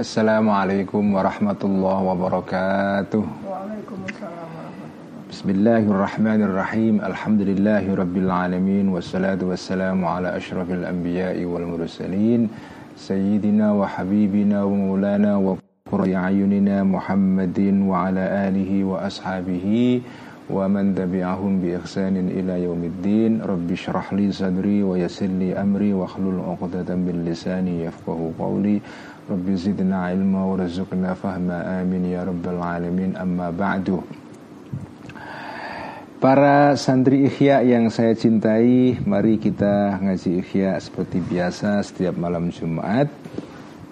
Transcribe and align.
السلام 0.00 0.48
عليكم 0.50 1.14
ورحمة 1.14 1.60
الله 1.64 1.98
وبركاته 2.08 3.24
بسم 5.30 5.48
الله 5.50 5.82
الرحمن 5.92 6.40
الرحيم 6.48 6.94
الحمد 7.04 7.40
لله 7.44 7.84
رب 7.94 8.16
العالمين 8.16 8.88
والصلاة 8.88 9.36
والسلام 9.44 10.00
على 10.04 10.36
أشرف 10.40 10.72
الأنبياء 10.72 11.44
والمرسلين 11.44 12.48
سيدنا 12.96 13.72
وحبيبنا 13.72 14.64
ومولانا 14.64 15.36
وقر 15.36 16.00
عيوننا 16.16 16.76
محمد 16.84 17.58
وعلى 17.84 18.24
آله 18.48 18.72
وأصحابه 18.84 19.66
ومن 20.50 20.94
تبعهم 20.94 21.52
بإحسان 21.62 22.16
إلى 22.16 22.64
يوم 22.64 22.82
الدين 22.84 23.42
رب 23.42 23.68
اشرح 23.72 24.12
لي 24.12 24.32
صدري 24.32 24.82
ويسر 24.82 25.26
لي 25.26 25.54
أمري 25.54 25.92
واحلل 25.92 26.40
عقدة 26.40 26.88
من 26.94 27.24
لساني 27.28 27.84
يفقه 27.84 28.32
قولي 28.38 28.80
Rabbi 29.30 29.54
zidna 29.54 30.10
ilma 30.10 30.42
wa 30.42 30.58
rizukna 30.58 31.14
fahma 31.14 31.78
amin 31.78 32.10
ya 32.10 32.26
rabbal 32.26 32.58
alamin. 32.58 33.14
Amma 33.14 33.54
ba'du. 33.54 34.02
Para 36.18 36.74
santri 36.74 37.30
ikhya 37.30 37.64
yang 37.64 37.88
saya 37.88 38.12
cintai 38.12 39.00
Mari 39.08 39.40
kita 39.40 39.96
ngaji 40.02 40.44
ikhya 40.44 40.76
seperti 40.82 41.22
biasa 41.22 41.78
setiap 41.86 42.18
malam 42.18 42.50
Jumat. 42.50 43.06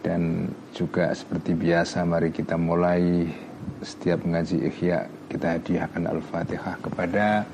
Dan 0.02 0.50
juga 0.74 1.14
seperti 1.14 1.54
biasa 1.54 2.02
mari 2.02 2.34
kita 2.34 2.58
mulai 2.58 3.30
setiap 3.78 4.26
ngaji 4.26 4.58
ikhya 4.74 5.06
Kita 5.30 5.54
hadiahkan 5.54 6.02
Al-Fatihah 6.02 6.74
kepada 6.82 7.46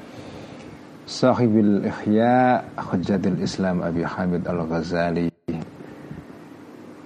Sahibil 1.05 1.85
Ikhya 1.85 2.65
Hujjatul 2.81 3.45
Islam 3.45 3.85
Abi 3.85 4.09
Hamid 4.09 4.49
Al-Ghazali 4.49 5.34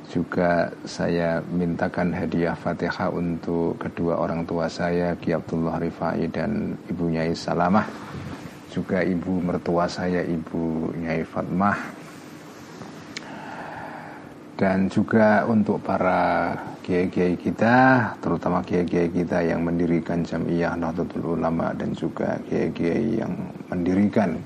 juga 0.08 0.72
saya 0.88 1.44
mintakan 1.52 2.16
hadiah 2.16 2.56
Fatihah 2.56 3.12
untuk 3.12 3.76
kedua 3.76 4.16
orang 4.16 4.48
tua 4.48 4.64
saya 4.64 5.12
Ki 5.20 5.36
Abdullah 5.36 5.76
Rifai 5.76 6.32
dan 6.32 6.72
Ibu 6.88 7.04
Nyai 7.12 7.36
Salamah. 7.36 7.84
Juga 8.72 9.04
ibu 9.04 9.40
mertua 9.44 9.84
saya 9.84 10.24
Ibu 10.24 10.96
Nyai 10.96 11.22
Fatmah. 11.28 11.78
Dan 14.58 14.90
juga 14.90 15.46
untuk 15.46 15.78
para 15.84 16.56
kiai-kiai 16.82 17.36
kita 17.36 18.10
terutama 18.18 18.64
kiai-kiai 18.64 19.12
kita 19.12 19.44
yang 19.44 19.60
mendirikan 19.60 20.24
Jamiah 20.24 20.72
Nahdlatul 20.74 21.36
Ulama 21.36 21.76
dan 21.76 21.92
juga 21.92 22.40
kiai-kiai 22.48 23.22
yang 23.22 23.32
mendirikan 23.70 24.40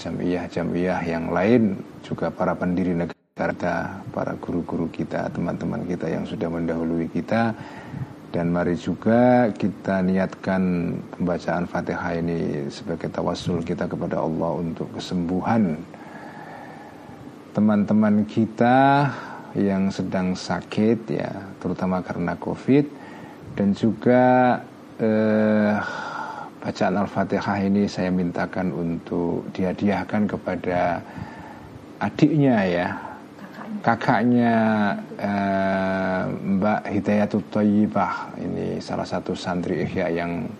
jamiah-jamiah 0.00 1.04
yang 1.04 1.28
lain 1.28 1.76
juga 2.00 2.32
para 2.32 2.56
pendiri 2.56 2.96
negara 2.96 3.19
kita, 3.48 4.04
para 4.12 4.36
guru-guru 4.36 4.92
kita, 4.92 5.32
teman-teman 5.32 5.88
kita 5.88 6.12
yang 6.12 6.28
sudah 6.28 6.52
mendahului 6.52 7.08
kita. 7.08 7.56
Dan 8.30 8.52
mari 8.52 8.76
juga 8.76 9.48
kita 9.50 10.04
niatkan 10.04 10.94
pembacaan 11.16 11.66
Fatihah 11.66 12.20
ini 12.20 12.68
sebagai 12.70 13.08
tawassul 13.10 13.64
kita 13.64 13.88
kepada 13.88 14.20
Allah 14.20 14.60
untuk 14.60 14.86
kesembuhan 14.94 15.74
teman-teman 17.50 18.22
kita 18.28 19.10
yang 19.58 19.90
sedang 19.90 20.38
sakit 20.38 20.98
ya, 21.10 21.32
terutama 21.58 22.04
karena 22.04 22.36
Covid. 22.38 22.86
Dan 23.58 23.74
juga 23.74 24.54
eh, 25.02 25.74
bacaan 26.62 26.94
Al-Fatihah 27.02 27.66
ini 27.66 27.90
saya 27.90 28.14
mintakan 28.14 28.70
untuk 28.70 29.50
dihadiahkan 29.50 30.30
kepada 30.30 31.02
adiknya 31.98 32.56
ya 32.62 33.09
kakaknya 33.78 34.54
uh, 35.16 36.26
Mbak 36.34 36.82
Hidayatul 36.90 37.46
Thayyibah 37.48 38.34
ini 38.42 38.82
salah 38.82 39.06
satu 39.06 39.32
santri 39.32 39.86
Ihya 39.86 40.10
yang 40.10 40.50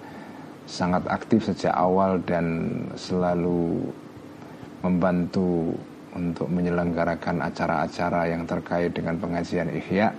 sangat 0.70 1.02
aktif 1.10 1.50
sejak 1.50 1.74
awal 1.74 2.22
dan 2.22 2.70
selalu 2.94 3.82
membantu 4.80 5.74
untuk 6.14 6.46
menyelenggarakan 6.46 7.42
acara-acara 7.44 8.30
yang 8.30 8.46
terkait 8.46 8.94
dengan 8.94 9.18
pengajian 9.18 9.68
Ihya. 9.74 10.14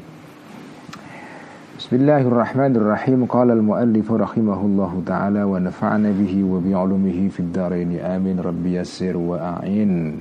بسم 1.78 1.96
الله 1.96 2.22
الرحمن 2.26 2.76
الرحيم. 2.76 3.24
قال 3.30 3.50
المؤلف 3.54 4.12
رحمه 4.12 4.60
الله 4.66 5.02
تعالى 5.06 5.42
ونفعنا 5.46 6.10
به 6.10 6.34
وبعلمه 6.34 7.18
في 7.30 7.40
الدارين. 7.46 8.02
آمين. 8.02 8.42
ربي 8.42 8.82
يسر 8.82 9.14
وأعين. 9.14 10.18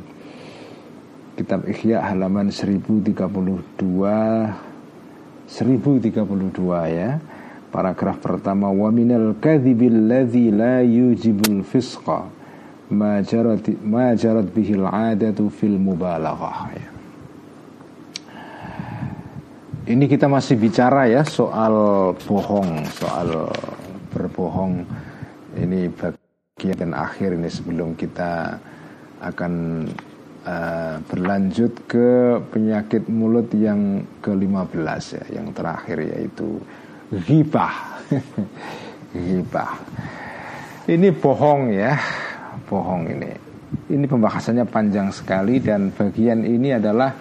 Kitab 1.41 1.65
Ikhya 1.65 2.05
halaman 2.05 2.53
1032 2.53 4.53
1032 5.49 6.85
ya. 6.85 7.17
Paragraf 7.73 8.21
pertama. 8.21 8.69
Wa 8.69 8.93
minal 8.93 9.33
kadhibil 9.41 10.05
ladzi 10.05 10.53
la 10.53 10.85
yujibul 10.85 11.65
fisqa. 11.65 12.36
Ma 12.87 13.19
jarat 13.19 13.67
ma 13.83 14.15
jarat 14.15 14.47
bihil 14.47 14.87
adatu 14.87 15.51
fil 15.51 15.75
mubalaghah 15.75 16.71
ya. 16.71 16.89
Ini 19.87 20.03
kita 20.03 20.27
masih 20.27 20.59
bicara 20.59 21.07
ya 21.07 21.23
soal 21.23 22.11
bohong, 22.27 22.83
soal 22.91 23.47
berbohong. 24.11 24.83
Ini 25.55 25.87
bagian 25.95 26.91
akhir 26.91 27.39
ini 27.39 27.47
sebelum 27.47 27.95
kita 27.95 28.59
akan 29.23 29.53
uh, 30.43 30.99
berlanjut 31.07 31.87
ke 31.87 32.35
penyakit 32.51 33.07
mulut 33.07 33.47
yang 33.55 34.03
ke-15 34.19 35.03
ya, 35.15 35.25
yang 35.39 35.55
terakhir 35.55 36.03
yaitu 36.03 36.59
ghibah. 37.23 38.03
ghibah. 39.15 39.71
Ini 40.83 41.15
bohong 41.15 41.71
ya 41.71 41.95
bohong 42.67 43.03
ini. 43.07 43.31
Ini 43.67 44.05
pembahasannya 44.07 44.67
panjang 44.67 45.11
sekali 45.11 45.59
dan 45.59 45.91
bagian 45.91 46.43
ini 46.43 46.75
adalah 46.75 47.11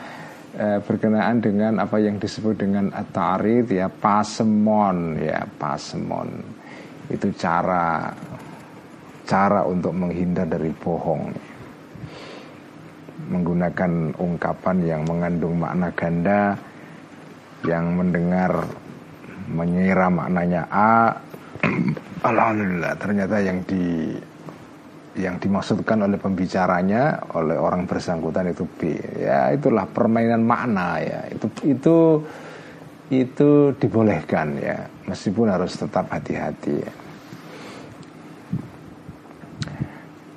e, 0.56 0.66
berkenaan 0.82 1.38
dengan 1.38 1.78
apa 1.82 2.00
yang 2.00 2.16
disebut 2.16 2.54
dengan 2.56 2.90
atarid 2.90 3.68
ya 3.70 3.86
pasemon 3.90 5.20
ya 5.20 5.44
pasemon 5.58 6.28
itu 7.12 7.30
cara 7.36 8.10
cara 9.26 9.60
untuk 9.66 9.94
menghindar 9.94 10.48
dari 10.48 10.70
bohong 10.72 11.30
menggunakan 13.26 14.14
ungkapan 14.16 14.76
yang 14.86 15.02
mengandung 15.02 15.58
makna 15.58 15.90
ganda 15.94 16.54
yang 17.66 17.98
mendengar 17.98 18.54
mengira 19.50 20.06
maknanya 20.10 20.62
A 20.70 20.94
Alhamdulillah 22.30 22.94
ternyata 22.98 23.42
yang 23.42 23.62
di 23.66 24.14
yang 25.16 25.40
dimaksudkan 25.40 26.04
oleh 26.04 26.20
pembicaranya 26.20 27.32
oleh 27.32 27.56
orang 27.56 27.88
bersangkutan 27.88 28.52
itu 28.52 28.68
B 28.68 28.94
ya 29.16 29.50
itulah 29.50 29.88
permainan 29.88 30.44
makna 30.44 31.00
ya. 31.00 31.20
Itu 31.32 31.46
itu 31.64 31.96
itu 33.08 33.50
dibolehkan 33.80 34.60
ya. 34.60 34.78
Meskipun 35.08 35.48
harus 35.48 35.74
tetap 35.74 36.10
hati-hati 36.12 36.74
ya. 36.76 36.92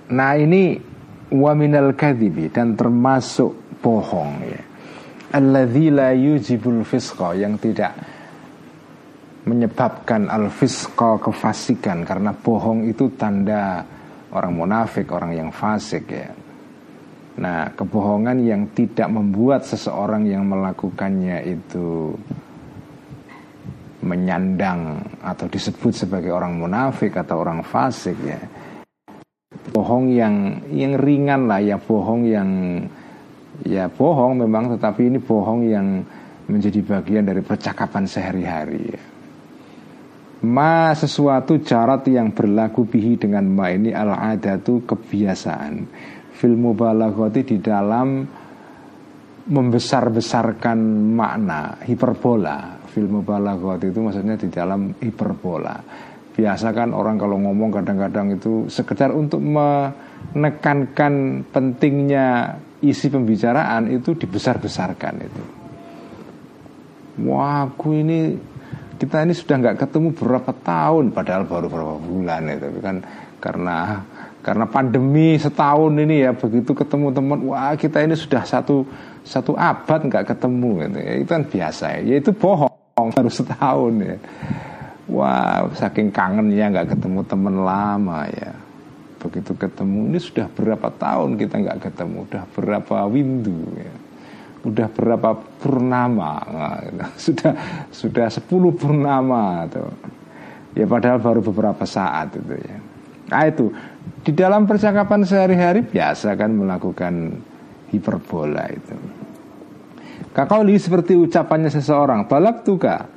nah 0.09 0.33
ini 0.33 0.73
waminal 1.29 1.93
kadhibi 1.93 2.49
dan 2.49 2.73
termasuk 2.73 3.77
bohong 3.77 4.33
ya. 4.41 4.61
Alladzi 5.29 5.93
la 5.93 6.09
yujibul 6.09 6.81
fisqa 6.81 7.37
yang 7.37 7.61
tidak 7.61 7.93
menyebabkan 9.45 10.25
al 10.25 10.49
fisqa 10.49 11.21
kefasikan 11.21 12.01
karena 12.05 12.33
bohong 12.33 12.89
itu 12.89 13.13
tanda 13.13 13.85
orang 14.33 14.53
munafik, 14.53 15.09
orang 15.09 15.31
yang 15.33 15.49
fasik 15.49 16.05
ya. 16.09 16.29
Nah, 17.39 17.71
kebohongan 17.71 18.43
yang 18.43 18.67
tidak 18.75 19.07
membuat 19.07 19.63
seseorang 19.63 20.27
yang 20.27 20.43
melakukannya 20.43 21.39
itu 21.47 22.11
menyandang 24.03 24.99
atau 25.23 25.47
disebut 25.47 25.91
sebagai 25.91 26.31
orang 26.31 26.59
munafik 26.59 27.15
atau 27.15 27.39
orang 27.39 27.63
fasik 27.63 28.15
ya. 28.23 28.39
Bohong 29.71 30.11
yang 30.11 30.65
yang 30.71 30.99
ringan 30.99 31.47
lah 31.47 31.63
ya, 31.63 31.79
bohong 31.79 32.27
yang 32.27 32.49
ya 33.63 33.87
bohong 33.91 34.39
memang 34.39 34.75
tetapi 34.75 35.07
ini 35.07 35.19
bohong 35.19 35.61
yang 35.67 35.87
menjadi 36.49 36.79
bagian 36.81 37.23
dari 37.27 37.43
percakapan 37.43 38.03
sehari-hari 38.03 38.81
ya. 38.89 39.08
Ma 40.39 40.95
sesuatu 40.95 41.59
carat 41.59 42.07
yang 42.07 42.31
berlaku 42.31 42.87
bihi 42.87 43.19
dengan 43.19 43.43
ma 43.43 43.75
ini 43.75 43.91
al 43.91 44.15
adatu 44.15 44.87
kebiasaan. 44.87 45.83
Fil 46.31 46.55
mubalaghati 46.55 47.41
di 47.43 47.57
dalam 47.59 48.23
membesar-besarkan 49.49 50.79
makna 51.11 51.83
hiperbola. 51.83 52.79
Fil 52.87 53.11
mubalaghati 53.11 53.91
itu 53.91 53.99
maksudnya 53.99 54.39
di 54.39 54.47
dalam 54.47 54.95
hiperbola. 54.95 56.07
Biasa 56.39 56.71
kan 56.71 56.95
orang 56.95 57.19
kalau 57.19 57.35
ngomong 57.35 57.75
kadang-kadang 57.75 58.39
itu 58.39 58.71
sekedar 58.71 59.11
untuk 59.11 59.43
menekankan 59.43 61.43
pentingnya 61.51 62.55
isi 62.79 63.11
pembicaraan 63.11 63.91
itu 63.91 64.15
dibesar-besarkan 64.15 65.15
itu. 65.19 65.43
Wah 67.27 67.67
aku 67.67 67.99
ini 67.99 68.39
kita 68.99 69.23
ini 69.23 69.31
sudah 69.31 69.55
nggak 69.63 69.79
ketemu 69.87 70.11
berapa 70.11 70.51
tahun 70.59 71.15
padahal 71.15 71.47
baru 71.47 71.67
berapa 71.71 71.95
bulan 72.03 72.51
itu 72.51 72.67
kan 72.83 72.99
karena 73.39 74.03
karena 74.43 74.65
pandemi 74.67 75.39
setahun 75.39 75.95
ini 75.95 76.27
ya 76.27 76.31
begitu 76.35 76.75
ketemu 76.75 77.11
teman 77.15 77.39
wah 77.47 77.75
kita 77.79 78.03
ini 78.03 78.15
sudah 78.15 78.43
satu 78.43 78.83
satu 79.23 79.55
abad 79.55 79.99
nggak 80.07 80.35
ketemu 80.35 80.69
gitu 80.87 80.99
ya. 80.99 81.13
Itu 81.19 81.31
kan 81.31 81.43
biasa 81.47 81.85
ya, 81.99 81.99
ya 82.03 82.15
itu 82.19 82.31
bohong 82.35 83.09
baru 83.15 83.31
setahun 83.31 83.93
ya. 84.03 84.17
Wah 85.09 85.65
saking 85.75 86.11
kangennya 86.11 86.65
nggak 86.71 86.87
ketemu 86.95 87.19
teman 87.27 87.55
lama 87.63 88.27
ya. 88.31 88.51
Begitu 89.19 89.51
ketemu 89.55 89.99
ini 90.11 90.19
sudah 90.19 90.47
berapa 90.51 90.87
tahun 90.95 91.35
kita 91.35 91.55
nggak 91.59 91.79
ketemu 91.91 92.17
udah 92.27 92.43
berapa 92.55 92.97
windu 93.11 93.63
ya 93.75 94.08
udah 94.65 94.87
berapa 94.91 95.29
purnama 95.61 96.43
sudah 97.25 97.53
sudah 97.91 98.27
sepuluh 98.27 98.75
purnama 98.75 99.67
tuh 99.71 99.91
ya 100.75 100.85
padahal 100.85 101.19
baru 101.23 101.39
beberapa 101.39 101.87
saat 101.87 102.35
itu 102.35 102.55
ya 102.59 102.77
nah 103.29 103.45
itu 103.45 103.71
di 104.19 104.35
dalam 104.35 104.67
percakapan 104.67 105.23
sehari-hari 105.23 105.85
biasa 105.87 106.35
kan 106.35 106.51
melakukan 106.51 107.39
hiperbola 107.89 108.65
itu. 108.69 108.95
Kakauli 110.29 110.77
seperti 110.77 111.17
ucapannya 111.17 111.73
seseorang, 111.73 112.29
balak 112.29 112.61
tuka, 112.61 113.09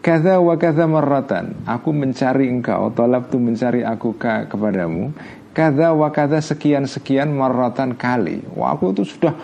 kata 0.00 0.38
wa 0.38 0.54
kata 0.54 0.86
marratan. 0.86 1.66
Aku 1.66 1.90
mencari 1.90 2.46
engkau, 2.46 2.94
tolak 2.94 3.28
tu 3.28 3.42
mencari 3.42 3.82
aku 3.82 4.14
ka, 4.14 4.46
kepadamu, 4.46 5.10
kata 5.50 5.92
wa 5.92 6.08
kata 6.14 6.38
sekian 6.38 6.86
sekian 6.86 7.34
marratan 7.34 7.98
kali. 7.98 8.46
Wah 8.54 8.78
aku 8.78 8.94
itu 8.94 9.02
sudah 9.02 9.34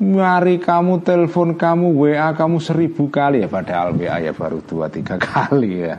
nyari 0.00 0.60
kamu, 0.60 1.00
telepon 1.00 1.56
kamu, 1.56 1.96
WA 1.96 2.30
kamu 2.36 2.60
seribu 2.60 3.08
kali 3.08 3.44
ya 3.44 3.48
padahal 3.48 3.96
WA 3.96 4.20
ya 4.20 4.32
baru 4.36 4.60
dua 4.64 4.92
tiga 4.92 5.16
kali 5.30 5.86
ya. 5.88 5.96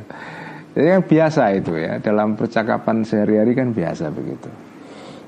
Jadi 0.78 0.88
yang 0.94 1.06
biasa 1.06 1.42
itu 1.58 1.74
ya 1.74 1.98
dalam 1.98 2.38
percakapan 2.38 3.02
sehari-hari 3.02 3.58
kan 3.58 3.74
biasa 3.74 4.14
begitu. 4.14 4.50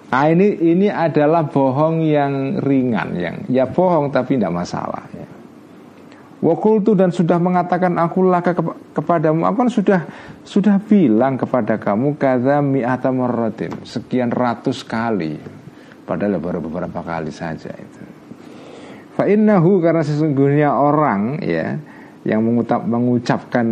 Nah 0.10 0.26
ini 0.30 0.58
ini 0.62 0.88
adalah 0.90 1.50
bohong 1.50 2.06
yang 2.06 2.62
ringan 2.62 3.18
yang 3.18 3.36
ya 3.50 3.66
bohong 3.66 4.14
tapi 4.14 4.38
tidak 4.38 4.54
masalah. 4.54 5.06
Ya. 5.14 5.40
Wakultu 6.40 6.96
dan 6.96 7.12
sudah 7.12 7.36
mengatakan 7.36 8.00
aku 8.00 8.24
laka 8.32 8.56
kepadamu 8.96 9.44
Aku 9.44 9.56
kan 9.60 9.68
sudah 9.68 10.02
sudah 10.48 10.80
bilang 10.80 11.36
kepada 11.36 11.76
kamu 11.76 12.16
Kata 12.16 12.64
mi'ata 12.64 13.12
Sekian 13.84 14.32
ratus 14.32 14.88
kali 14.88 15.36
Padahal 16.08 16.40
baru 16.40 16.64
beberapa 16.64 17.04
kali 17.04 17.28
saja 17.28 17.76
itu 19.20 19.36
Fa'innahu 19.36 19.84
karena 19.84 20.04
sesungguhnya 20.04 20.70
orang 20.72 21.44
ya 21.44 21.76
Yang 22.24 22.42
mengucap, 22.44 22.82
mengucapkan 22.88 23.68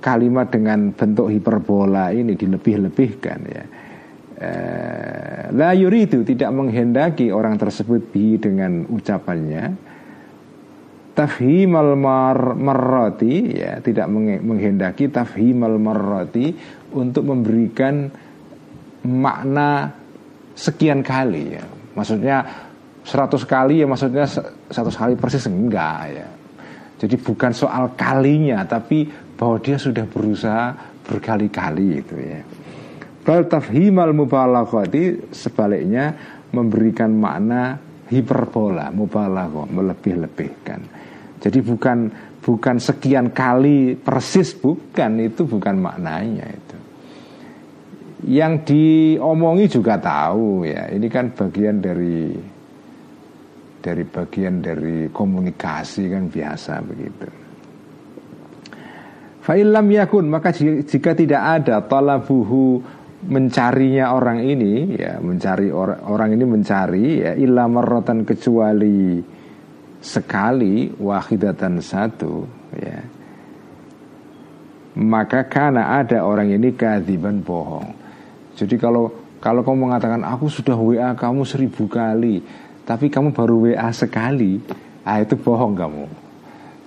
kalimat 0.00 0.48
dengan 0.48 0.90
bentuk 0.96 1.28
hiperbola 1.28 2.10
ini 2.10 2.34
dilebih-lebihkan 2.34 3.38
ya. 3.46 3.64
Eh, 4.40 5.42
la 5.52 5.76
yuridu 5.76 6.24
tidak 6.24 6.48
menghendaki 6.56 7.28
orang 7.28 7.60
tersebut 7.60 8.08
bi 8.08 8.40
dengan 8.40 8.88
ucapannya 8.88 9.76
tafhimal 11.12 11.92
mar 12.00 12.56
marrati 12.56 13.60
ya 13.60 13.84
tidak 13.84 14.08
menghendaki 14.40 15.12
tafhimal 15.12 15.76
marrati 15.76 16.56
untuk 16.96 17.28
memberikan 17.28 18.08
makna 19.04 19.92
sekian 20.56 21.04
kali 21.04 21.60
ya 21.60 21.64
maksudnya 21.92 22.69
100 23.04 23.40
kali 23.48 23.80
ya 23.82 23.86
maksudnya 23.88 24.26
100 24.26 24.70
kali 24.72 25.12
persis 25.16 25.48
enggak 25.48 25.98
ya 26.12 26.28
jadi 27.00 27.16
bukan 27.16 27.52
soal 27.56 27.96
kalinya 27.96 28.60
tapi 28.68 29.08
bahwa 29.40 29.56
dia 29.56 29.80
sudah 29.80 30.04
berusaha 30.04 30.76
berkali-kali 31.08 32.04
itu 32.04 32.14
ya. 32.20 32.44
Bal 33.24 33.48
tafhimal 33.48 34.12
mubalaghati 34.12 35.32
sebaliknya 35.32 36.12
memberikan 36.52 37.08
makna 37.16 37.80
hiperbola, 38.12 38.92
mubalaghah, 38.92 39.64
melebih-lebihkan. 39.72 40.80
Jadi 41.40 41.58
bukan 41.64 41.98
bukan 42.44 42.76
sekian 42.76 43.32
kali 43.32 43.96
persis 43.96 44.52
bukan 44.52 45.24
itu 45.24 45.48
bukan 45.48 45.80
maknanya 45.80 46.46
itu. 46.52 46.76
Yang 48.28 48.52
diomongi 48.68 49.72
juga 49.72 49.96
tahu 49.96 50.68
ya, 50.68 50.92
ini 50.92 51.08
kan 51.08 51.32
bagian 51.32 51.80
dari 51.80 52.36
dari 53.80 54.04
bagian 54.04 54.60
dari 54.60 55.08
komunikasi 55.08 56.12
kan 56.12 56.28
biasa 56.28 56.72
begitu. 56.84 57.28
Fa'ilam 59.40 59.88
yakun 59.88 60.28
maka 60.28 60.52
jika 60.54 61.16
tidak 61.16 61.42
ada 61.64 61.80
talabuhu 61.82 62.84
mencarinya 63.20 64.16
orang 64.16 64.40
ini 64.40 64.96
ya 64.96 65.20
mencari 65.20 65.68
orang 65.68 66.00
orang 66.08 66.30
ini 66.32 66.44
mencari 66.48 67.06
ya 67.20 67.32
illa 67.36 67.68
kecuali 68.24 69.20
sekali 70.00 70.88
wahidatan 70.96 71.84
satu 71.84 72.34
ya 72.80 73.00
maka 74.96 75.44
karena 75.44 76.00
ada 76.00 76.24
orang 76.24 76.48
ini 76.48 76.72
kadziban 76.72 77.44
bohong 77.44 77.92
jadi 78.56 78.80
kalau 78.80 79.12
kalau 79.40 79.60
kamu 79.60 79.88
mengatakan 79.88 80.24
aku 80.24 80.48
sudah 80.48 80.76
WA 80.76 81.12
kamu 81.12 81.44
seribu 81.44 81.84
kali 81.92 82.40
tapi 82.90 83.06
kamu 83.06 83.30
baru 83.30 83.70
WA 83.70 83.86
sekali 83.94 84.58
ah 85.06 85.22
itu 85.22 85.38
bohong 85.38 85.78
kamu. 85.78 86.04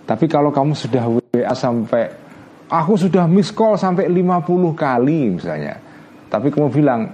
Tapi 0.03 0.27
kalau 0.27 0.51
kamu 0.51 0.75
sudah 0.75 1.07
WA 1.07 1.55
sampai 1.55 2.19
Aku 2.67 2.98
sudah 2.98 3.29
miss 3.29 3.53
call 3.53 3.77
sampai 3.77 4.10
50 4.10 4.74
kali 4.74 5.38
misalnya. 5.39 5.79
Tapi 6.27 6.51
kamu 6.51 6.67
bilang 6.75 7.07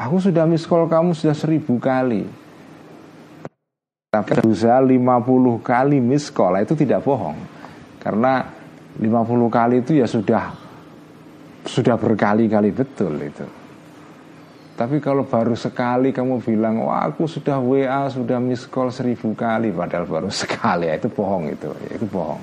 Aku 0.00 0.16
sudah 0.16 0.48
miss 0.48 0.64
call 0.64 0.88
kamu 0.88 1.12
sudah 1.12 1.36
seribu 1.36 1.76
kali. 1.76 2.24
Tapi 4.08 4.32
berusaha 4.32 4.80
50 4.80 4.96
kali 5.60 6.00
miss 6.00 6.32
call 6.32 6.56
Itu 6.56 6.72
tidak 6.72 7.04
bohong. 7.04 7.36
Karena 8.00 8.48
50 8.96 9.04
kali 9.52 9.84
itu 9.84 10.00
ya 10.00 10.08
sudah 10.08 10.56
Sudah 11.68 12.00
berkali-kali 12.00 12.72
betul 12.72 13.20
itu 13.20 13.59
tapi 14.80 14.96
kalau 14.96 15.28
baru 15.28 15.52
sekali 15.52 16.08
kamu 16.08 16.40
bilang 16.40 16.80
Wah 16.80 17.04
aku 17.04 17.28
sudah 17.28 17.60
WA 17.60 18.08
sudah 18.08 18.40
miss 18.40 18.64
call 18.64 18.88
seribu 18.88 19.36
kali 19.36 19.68
Padahal 19.68 20.08
baru 20.08 20.32
sekali 20.42 20.88
ya, 20.88 20.96
Itu 20.96 21.12
bohong 21.12 21.52
itu 21.52 21.68
ya, 21.84 22.00
Itu 22.00 22.08
bohong 22.08 22.40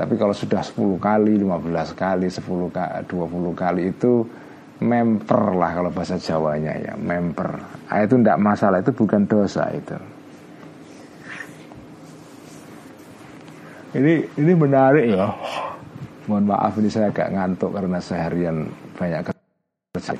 tapi 0.00 0.16
kalau 0.16 0.32
sudah 0.32 0.64
10 0.64 0.96
kali, 0.96 1.36
15 1.36 1.92
kali, 1.92 2.32
10 2.32 2.72
kali, 2.72 3.04
20 3.04 3.52
kali 3.52 3.82
itu 3.92 4.24
memper 4.80 5.52
lah 5.52 5.76
kalau 5.76 5.92
bahasa 5.92 6.16
Jawanya 6.16 6.72
ya, 6.80 6.96
memper. 6.96 7.60
Nah, 7.60 8.00
itu 8.00 8.16
tidak 8.16 8.40
masalah, 8.40 8.80
itu 8.80 8.96
bukan 8.96 9.28
dosa 9.28 9.68
itu. 9.76 9.92
Ini 14.00 14.40
ini 14.40 14.52
menarik 14.56 15.04
ya. 15.04 15.36
Mohon 16.24 16.44
maaf 16.48 16.80
ini 16.80 16.88
saya 16.88 17.12
agak 17.12 17.36
ngantuk 17.36 17.76
karena 17.76 18.00
seharian 18.00 18.72
banyak 18.96 19.20
kerja. 19.28 20.16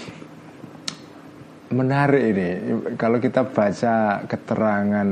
Menarik 1.71 2.35
ini 2.35 2.49
kalau 2.99 3.23
kita 3.23 3.47
baca 3.47 4.27
keterangan 4.27 5.07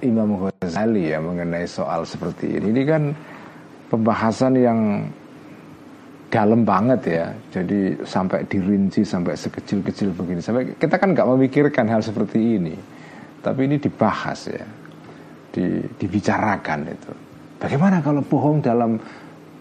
Imam 0.00 0.40
Ghazali 0.40 1.12
ya 1.12 1.20
mengenai 1.20 1.68
soal 1.68 2.08
seperti 2.08 2.56
ini. 2.56 2.72
Ini 2.72 2.82
kan 2.88 3.02
pembahasan 3.92 4.56
yang 4.56 5.04
dalam 6.32 6.64
banget 6.64 7.00
ya. 7.12 7.26
Jadi 7.52 7.92
sampai 8.08 8.40
dirinci 8.48 9.04
sampai 9.04 9.36
sekecil-kecil 9.36 10.16
begini. 10.16 10.40
Sampai 10.40 10.72
kita 10.80 10.96
kan 10.96 11.12
nggak 11.12 11.28
memikirkan 11.28 11.84
hal 11.92 12.00
seperti 12.00 12.56
ini. 12.56 12.76
tapi 13.38 13.70
ini 13.70 13.78
dibahas 13.78 14.50
ya, 14.50 14.66
di, 15.54 15.78
dibicarakan 15.94 16.90
itu. 16.90 17.12
Bagaimana 17.62 18.02
kalau 18.02 18.18
bohong 18.18 18.58
dalam 18.58 18.98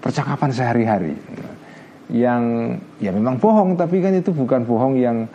percakapan 0.02 0.50
sehari-hari? 0.50 1.14
Yang 2.10 2.44
ya 2.98 3.14
memang 3.14 3.38
bohong, 3.38 3.78
tapi 3.78 4.02
kan 4.02 4.18
itu 4.18 4.34
bukan 4.34 4.66
bohong 4.66 4.98
yang 4.98 5.30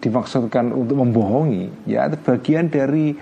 dimaksudkan 0.00 0.72
untuk 0.72 1.00
membohongi. 1.00 1.88
Ya 1.88 2.06
itu 2.06 2.16
bagian 2.22 2.68
dari 2.68 3.16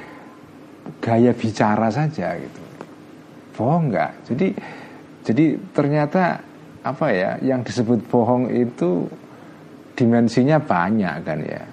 gaya 1.00 1.32
bicara 1.32 1.88
saja 1.88 2.36
gitu. 2.36 2.62
Bohong 3.54 3.90
enggak? 3.90 4.12
Jadi 4.28 4.48
jadi 5.24 5.44
ternyata 5.72 6.36
apa 6.84 7.06
ya 7.08 7.40
yang 7.40 7.64
disebut 7.64 8.04
bohong 8.12 8.52
itu 8.52 9.08
dimensinya 9.96 10.60
banyak 10.60 11.16
kan 11.24 11.40
ya. 11.40 11.64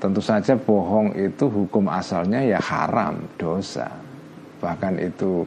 Tentu 0.00 0.18
saja 0.18 0.58
bohong 0.58 1.14
itu 1.14 1.46
hukum 1.46 1.86
asalnya 1.86 2.42
ya 2.42 2.58
haram, 2.58 3.22
dosa. 3.38 3.86
Bahkan 4.58 4.98
itu 4.98 5.46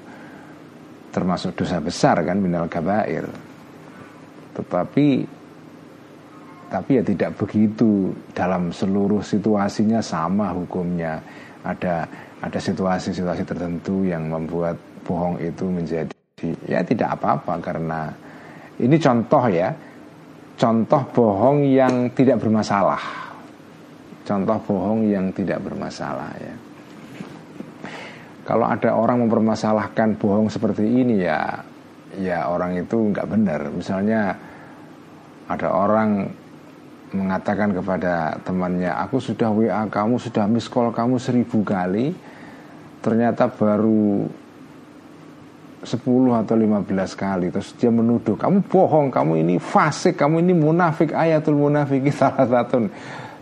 termasuk 1.12 1.56
dosa 1.56 1.80
besar 1.80 2.24
kan 2.24 2.40
minal 2.40 2.68
kabair. 2.68 3.24
Tetapi 4.56 5.35
tapi 6.68 7.00
ya 7.00 7.04
tidak 7.06 7.38
begitu 7.38 8.14
dalam 8.34 8.74
seluruh 8.74 9.22
situasinya 9.22 10.02
sama 10.02 10.54
hukumnya. 10.54 11.22
Ada 11.66 12.06
ada 12.46 12.60
situasi-situasi 12.62 13.42
tertentu 13.42 14.06
yang 14.06 14.30
membuat 14.30 14.78
bohong 15.02 15.42
itu 15.42 15.66
menjadi 15.66 16.14
ya 16.70 16.86
tidak 16.86 17.18
apa-apa 17.18 17.54
karena 17.62 18.10
ini 18.82 18.96
contoh 19.02 19.46
ya. 19.50 19.70
Contoh 20.56 21.04
bohong 21.12 21.68
yang 21.68 22.16
tidak 22.16 22.40
bermasalah 22.40 23.26
contoh 24.26 24.58
bohong 24.66 25.06
yang 25.06 25.30
tidak 25.32 25.62
bermasalah 25.62 26.34
ya. 26.42 26.56
Kalau 28.46 28.66
ada 28.66 28.94
orang 28.94 29.26
mempermasalahkan 29.26 30.18
bohong 30.22 30.50
seperti 30.54 30.86
ini 30.86 31.26
ya, 31.26 31.62
ya 32.18 32.46
orang 32.50 32.78
itu 32.78 33.10
nggak 33.14 33.26
benar. 33.26 33.62
Misalnya 33.74 34.38
ada 35.50 35.70
orang 35.74 36.30
mengatakan 37.14 37.76
kepada 37.76 38.40
temannya, 38.42 38.90
aku 38.90 39.22
sudah 39.22 39.54
WA 39.54 39.86
kamu, 39.86 40.18
sudah 40.18 40.50
miss 40.50 40.66
call 40.66 40.90
kamu 40.90 41.22
seribu 41.22 41.62
kali, 41.62 42.16
ternyata 43.04 43.46
baru 43.52 44.26
10 45.86 46.02
atau 46.42 46.56
15 46.58 47.14
kali. 47.14 47.48
Terus 47.54 47.78
dia 47.78 47.94
menuduh 47.94 48.34
kamu 48.34 48.66
bohong 48.66 49.14
kamu 49.14 49.46
ini 49.46 49.56
fasik 49.62 50.18
kamu 50.18 50.42
ini 50.42 50.54
munafik 50.58 51.14
ayatul 51.14 51.62
munafik 51.62 52.10
salah 52.18 52.50
satu. 52.50 52.90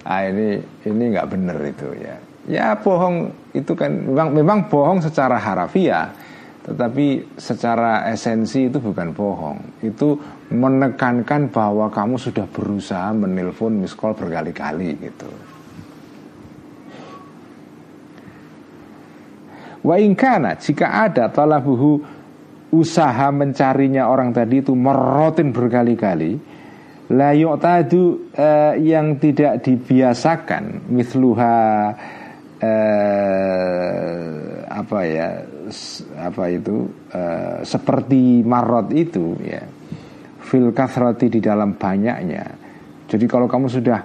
Ah 0.03 0.27
ini 0.27 0.59
ini 0.83 1.03
nggak 1.15 1.27
benar 1.31 1.57
itu 1.63 1.87
ya. 1.95 2.15
Ya 2.43 2.75
bohong 2.75 3.31
itu 3.55 3.71
kan 3.71 3.87
memang 3.95 4.35
memang 4.35 4.59
bohong 4.67 4.99
secara 4.99 5.39
harafiah 5.39 6.11
tetapi 6.63 7.35
secara 7.35 8.07
esensi 8.07 8.71
itu 8.71 8.79
bukan 8.79 9.11
bohong. 9.11 9.83
Itu 9.83 10.15
menekankan 10.47 11.51
bahwa 11.51 11.91
kamu 11.91 12.15
sudah 12.15 12.47
berusaha 12.47 13.11
menelpon 13.11 13.83
miss 13.83 13.91
call 13.91 14.15
berkali-kali 14.15 14.95
gitu. 15.03 15.27
Wa 19.83 19.99
ingkana 19.99 20.55
jika 20.55 21.03
ada 21.11 21.27
talabuhu 21.27 21.99
usaha 22.71 23.27
mencarinya 23.35 24.07
orang 24.07 24.31
tadi 24.31 24.63
itu 24.63 24.71
merotin 24.71 25.51
berkali-kali 25.51 26.39
la 27.11 27.35
yu'tadu 27.35 28.31
uh, 28.31 28.73
yang 28.79 29.19
tidak 29.19 29.59
dibiasakan 29.61 30.87
misluha 30.87 31.91
uh, 32.63 34.23
apa 34.71 34.99
ya 35.03 35.29
apa 36.19 36.43
itu 36.49 36.87
uh, 37.11 37.59
seperti 37.63 38.43
marot 38.43 38.91
itu 38.95 39.35
ya 39.43 39.63
fil 40.43 40.71
kathrati 40.75 41.27
di 41.31 41.39
dalam 41.39 41.75
banyaknya. 41.75 42.45
Jadi 43.07 43.25
kalau 43.27 43.47
kamu 43.47 43.67
sudah 43.69 43.99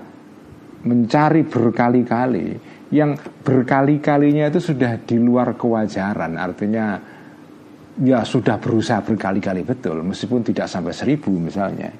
mencari 0.84 1.42
berkali-kali 1.44 2.54
yang 2.94 3.12
berkali-kalinya 3.44 4.48
itu 4.48 4.60
sudah 4.72 4.96
di 5.02 5.16
luar 5.20 5.58
kewajaran. 5.58 6.38
Artinya 6.38 6.96
ya 8.00 8.22
sudah 8.24 8.56
berusaha 8.56 9.02
berkali-kali 9.04 9.66
betul. 9.66 10.00
Meskipun 10.06 10.40
tidak 10.46 10.70
sampai 10.70 10.94
seribu 10.94 11.34
misalnya. 11.34 11.90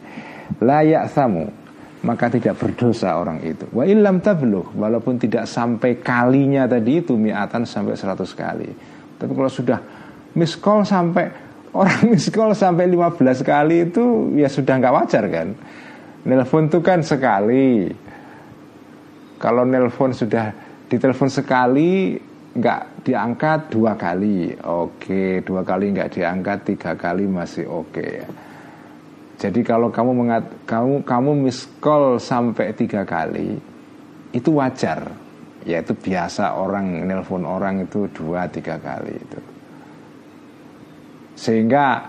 Layak 0.64 1.12
samu 1.12 1.67
maka 2.02 2.30
tidak 2.30 2.54
berdosa 2.58 3.18
orang 3.18 3.42
itu. 3.42 3.66
Wa 3.74 3.82
ilam 3.82 4.22
tabluh 4.22 4.70
walaupun 4.78 5.18
tidak 5.18 5.50
sampai 5.50 5.98
kalinya 5.98 6.70
tadi 6.70 7.02
itu 7.02 7.18
miatan 7.18 7.66
sampai 7.66 7.98
100 7.98 8.22
kali. 8.38 8.70
Tapi 9.18 9.32
kalau 9.34 9.50
sudah 9.50 9.78
miss 10.38 10.54
call 10.54 10.86
sampai 10.86 11.26
orang 11.78 12.14
miss 12.14 12.30
call 12.30 12.54
sampai 12.54 12.86
15 12.86 13.42
kali 13.42 13.90
itu 13.90 14.34
ya 14.38 14.46
sudah 14.46 14.78
nggak 14.78 14.94
wajar 14.94 15.24
kan. 15.26 15.48
Nelpon 16.28 16.70
itu 16.70 16.78
kan 16.84 17.00
sekali. 17.02 17.90
Kalau 19.38 19.62
nelpon 19.62 20.10
sudah 20.10 20.50
ditelepon 20.90 21.30
sekali 21.30 22.18
nggak 22.58 23.06
diangkat 23.06 23.70
dua 23.70 23.94
kali, 23.94 24.50
oke 24.66 25.46
dua 25.46 25.62
kali 25.62 25.94
nggak 25.94 26.18
diangkat 26.18 26.58
tiga 26.74 26.98
kali 26.98 27.30
masih 27.30 27.70
oke 27.70 28.02
ya 28.02 28.26
jadi 29.38 29.60
kalau 29.62 29.94
kamu 29.94 30.12
mengat, 30.18 30.44
kamu 30.66 31.06
kamu 31.06 31.30
miss 31.46 31.70
call 31.78 32.18
sampai 32.18 32.74
tiga 32.74 33.06
kali 33.06 33.54
itu 34.34 34.50
wajar, 34.50 35.14
ya 35.62 35.78
itu 35.78 35.94
biasa 35.94 36.58
orang 36.58 37.06
nelpon 37.06 37.46
orang 37.46 37.86
itu 37.86 38.10
dua 38.10 38.50
tiga 38.50 38.82
kali 38.82 39.14
itu. 39.14 39.40
Sehingga 41.38 42.02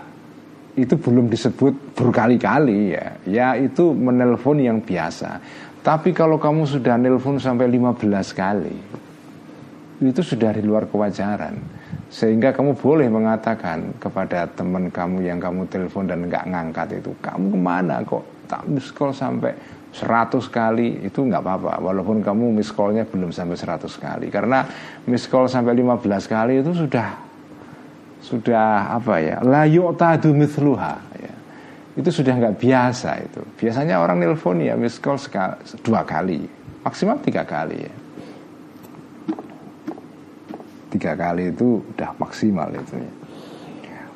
itu 0.74 0.98
belum 0.98 1.30
disebut 1.30 1.94
berkali-kali 1.94 2.98
ya, 2.98 3.06
ya 3.22 3.48
itu 3.54 3.94
menelpon 3.94 4.58
yang 4.58 4.82
biasa. 4.82 5.38
Tapi 5.86 6.10
kalau 6.10 6.34
kamu 6.34 6.66
sudah 6.66 6.98
nelpon 6.98 7.38
sampai 7.38 7.70
15 7.70 8.34
kali, 8.34 8.76
itu 10.02 10.20
sudah 10.20 10.50
di 10.50 10.66
luar 10.66 10.90
kewajaran. 10.90 11.79
Sehingga 12.10 12.50
kamu 12.50 12.74
boleh 12.74 13.06
mengatakan 13.06 13.94
kepada 14.02 14.50
teman 14.50 14.90
kamu 14.90 15.22
yang 15.22 15.38
kamu 15.38 15.62
telepon 15.70 16.10
dan 16.10 16.26
nggak 16.26 16.42
ngangkat 16.50 16.98
itu, 16.98 17.14
kamu 17.22 17.54
ke 17.54 17.58
mana 17.58 18.02
kok? 18.02 18.26
Tak 18.50 18.66
miss 18.66 18.90
call 18.90 19.14
sampai 19.14 19.54
100 19.94 20.42
kali. 20.50 21.06
Itu 21.06 21.22
nggak 21.22 21.38
apa-apa 21.38 21.78
walaupun 21.78 22.18
kamu 22.18 22.58
miss 22.58 22.74
callnya 22.74 23.06
belum 23.06 23.30
sampai 23.30 23.54
100 23.54 23.86
kali. 23.94 24.26
Karena 24.26 24.66
miss 25.06 25.30
call 25.30 25.46
sampai 25.46 25.78
15 25.78 26.26
kali 26.26 26.58
itu 26.58 26.74
sudah 26.74 27.30
sudah 28.20 29.00
apa 29.00 29.14
ya 29.22 29.36
la 29.46 29.64
yu'tadu 29.70 30.34
mithluha. 30.34 30.94
Ya. 31.14 31.34
itu 31.94 32.10
sudah 32.10 32.34
nggak 32.34 32.58
biasa 32.58 33.10
itu. 33.22 33.40
Biasanya 33.54 34.02
orang 34.02 34.18
nelpon 34.18 34.58
ya 34.58 34.74
miss 34.74 34.98
call 34.98 35.16
dua 35.86 36.02
kali 36.02 36.58
maksimal 36.84 37.20
tiga 37.20 37.44
kali 37.44 37.84
ya 37.84 37.92
tiga 40.90 41.14
kali 41.14 41.54
itu 41.54 41.80
udah 41.94 42.10
maksimal 42.18 42.68
itu 42.74 42.98
ya. 42.98 43.12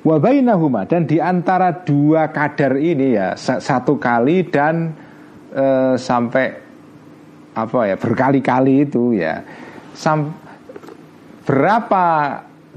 Wabainahuma 0.05 0.85
dan 0.85 1.09
di 1.09 1.17
antara 1.17 1.73
dua 1.73 2.29
kadar 2.29 2.77
ini 2.77 3.17
ya 3.17 3.33
satu 3.41 3.97
kali 3.97 4.45
dan 4.53 4.93
e, 5.49 5.97
sampai 5.97 6.53
apa 7.57 7.89
ya 7.89 7.97
berkali-kali 7.97 8.85
itu 8.85 9.17
ya 9.17 9.41
sam, 9.97 10.29
berapa 11.49 12.05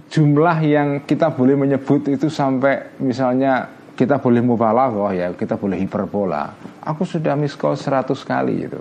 jumlah 0.08 0.58
yang 0.63 0.89
kita 1.04 1.36
boleh 1.36 1.60
menyebut 1.60 2.08
itu 2.08 2.32
sampai 2.32 2.96
misalnya 3.04 3.75
kita 3.98 4.24
boleh 4.24 4.39
mubalaghah 4.39 5.12
ya 5.12 5.27
kita 5.36 5.60
boleh 5.60 5.84
hiperbola 5.84 6.56
aku 6.80 7.04
sudah 7.04 7.36
miss 7.36 7.60
call 7.60 7.75
100 7.75 8.08
kali 8.24 8.72
itu 8.72 8.80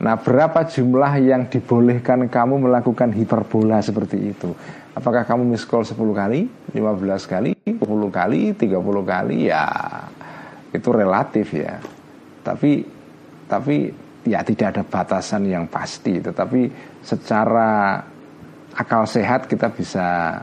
Nah 0.00 0.16
berapa 0.16 0.64
jumlah 0.64 1.12
yang 1.20 1.52
dibolehkan 1.52 2.24
kamu 2.32 2.64
melakukan 2.64 3.12
hiperbola 3.12 3.84
seperti 3.84 4.32
itu? 4.32 4.48
Apakah 4.96 5.28
kamu 5.28 5.44
miss 5.44 5.68
call 5.68 5.84
10 5.84 6.00
kali, 6.16 6.48
15 6.72 7.28
kali, 7.28 7.52
10 7.68 7.84
kali, 8.08 8.56
30 8.56 9.04
kali? 9.04 9.36
Ya 9.52 9.68
itu 10.72 10.88
relatif 10.88 11.52
ya. 11.52 11.76
Tapi 12.40 12.80
tapi 13.44 13.92
ya 14.24 14.40
tidak 14.40 14.66
ada 14.72 14.82
batasan 14.88 15.44
yang 15.44 15.68
pasti. 15.68 16.16
Tetapi 16.16 16.60
secara 17.04 18.00
akal 18.72 19.04
sehat 19.04 19.52
kita 19.52 19.68
bisa 19.68 20.40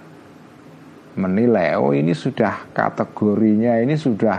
menilai 1.17 1.73
Oh 1.81 1.97
ini 1.97 2.13
sudah 2.13 2.69
kategorinya 2.77 3.81
ini 3.81 3.97
sudah 3.97 4.37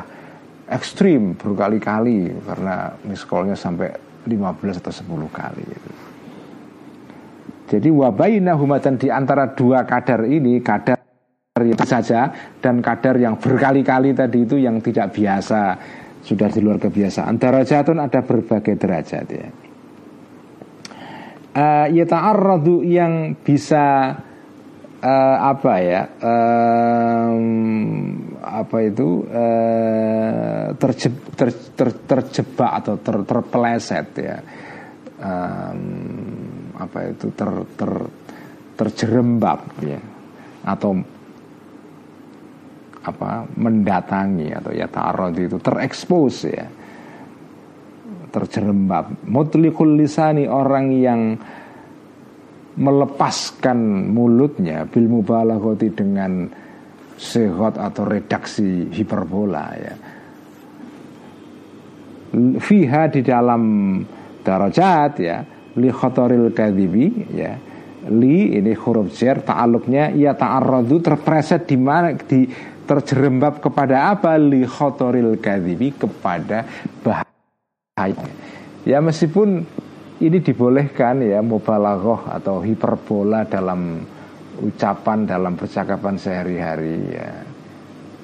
ekstrim 0.70 1.34
berkali-kali 1.34 2.38
Karena 2.46 2.94
miss 3.02 3.26
callnya 3.26 3.58
sampai 3.58 4.07
15 4.26 4.80
atau 4.82 4.92
10 4.94 5.28
kali 5.30 5.64
itu. 5.64 5.92
Jadi 7.68 7.88
wabaina 7.92 8.56
humatan 8.56 8.96
di 8.96 9.12
antara 9.12 9.52
dua 9.52 9.84
kadar 9.84 10.24
ini 10.24 10.64
kadar 10.64 10.96
itu 11.60 11.84
saja 11.84 12.32
dan 12.64 12.80
kadar 12.80 13.20
yang 13.20 13.36
berkali-kali 13.36 14.16
tadi 14.16 14.48
itu 14.48 14.56
yang 14.56 14.80
tidak 14.80 15.12
biasa 15.12 15.76
sudah 16.24 16.48
di 16.48 16.64
luar 16.64 16.80
kebiasaan. 16.80 17.36
Darajatun 17.36 17.98
ada 18.00 18.24
berbagai 18.24 18.74
derajat 18.78 19.26
ya. 19.28 19.48
uh, 21.58 21.86
yata'arradu 21.90 22.86
yang 22.86 23.34
bisa 23.40 24.16
uh, 25.02 25.36
apa 25.42 25.74
ya 25.82 26.02
um, 26.22 27.42
apa 28.62 28.76
itu 28.82 29.24
uh, 29.24 30.74
terje, 30.74 31.08
ter, 31.34 31.48
ter, 31.74 31.88
terjebak 32.06 32.72
atau 32.82 32.94
ter, 32.98 33.16
terpeleset 33.22 34.08
ya. 34.18 34.36
Um, 35.18 36.72
apa 36.78 36.98
itu 37.10 37.34
ter, 37.34 37.50
ter 37.74 37.92
terjerembab 38.78 39.60
ya. 39.82 40.00
Atau 40.62 40.98
apa 43.08 43.48
mendatangi 43.56 44.52
atau 44.52 44.70
ya 44.74 44.86
ta'arud 44.86 45.34
itu 45.34 45.58
terekspos 45.58 46.36
ya. 46.46 46.66
Terjerembab. 48.28 49.24
Mutliqul 49.24 49.96
lisani 49.96 50.44
orang 50.44 50.86
yang 50.92 51.20
melepaskan 52.78 54.12
mulutnya 54.14 54.86
bil 54.86 55.10
mubalaghati 55.10 55.88
dengan 55.90 56.46
sehat 57.18 57.74
atau 57.76 58.06
redaksi 58.06 58.86
hiperbola 58.94 59.66
ya. 59.74 59.94
Fiha 62.62 63.02
di 63.10 63.20
dalam 63.26 63.62
darajat 64.46 65.12
ya. 65.18 65.42
Li 65.74 65.90
khotoril 65.90 66.54
kadhibi 66.54 67.06
ya. 67.34 67.58
Li 68.08 68.54
ini 68.54 68.72
huruf 68.72 69.10
jar 69.18 69.42
ta'aluknya 69.42 70.14
ia 70.14 70.32
ta'arradu 70.32 71.02
terpreset 71.02 71.66
di 71.66 71.76
mana 71.76 72.14
di 72.14 72.46
terjerembab 72.86 73.58
kepada 73.58 74.14
apa? 74.14 74.38
Li 74.38 74.62
khotoril 74.62 75.36
kadhibi 75.42 75.98
kepada 75.98 76.64
bahaya 77.02 78.30
ya 78.86 79.02
meskipun 79.02 79.66
ini 80.18 80.38
dibolehkan 80.42 81.22
ya 81.22 81.44
mubalaghah 81.44 82.40
atau 82.40 82.62
hiperbola 82.62 83.46
dalam 83.46 84.02
ucapan 84.62 85.26
dalam 85.26 85.54
percakapan 85.54 86.14
sehari-hari 86.18 86.98
ya. 87.14 87.30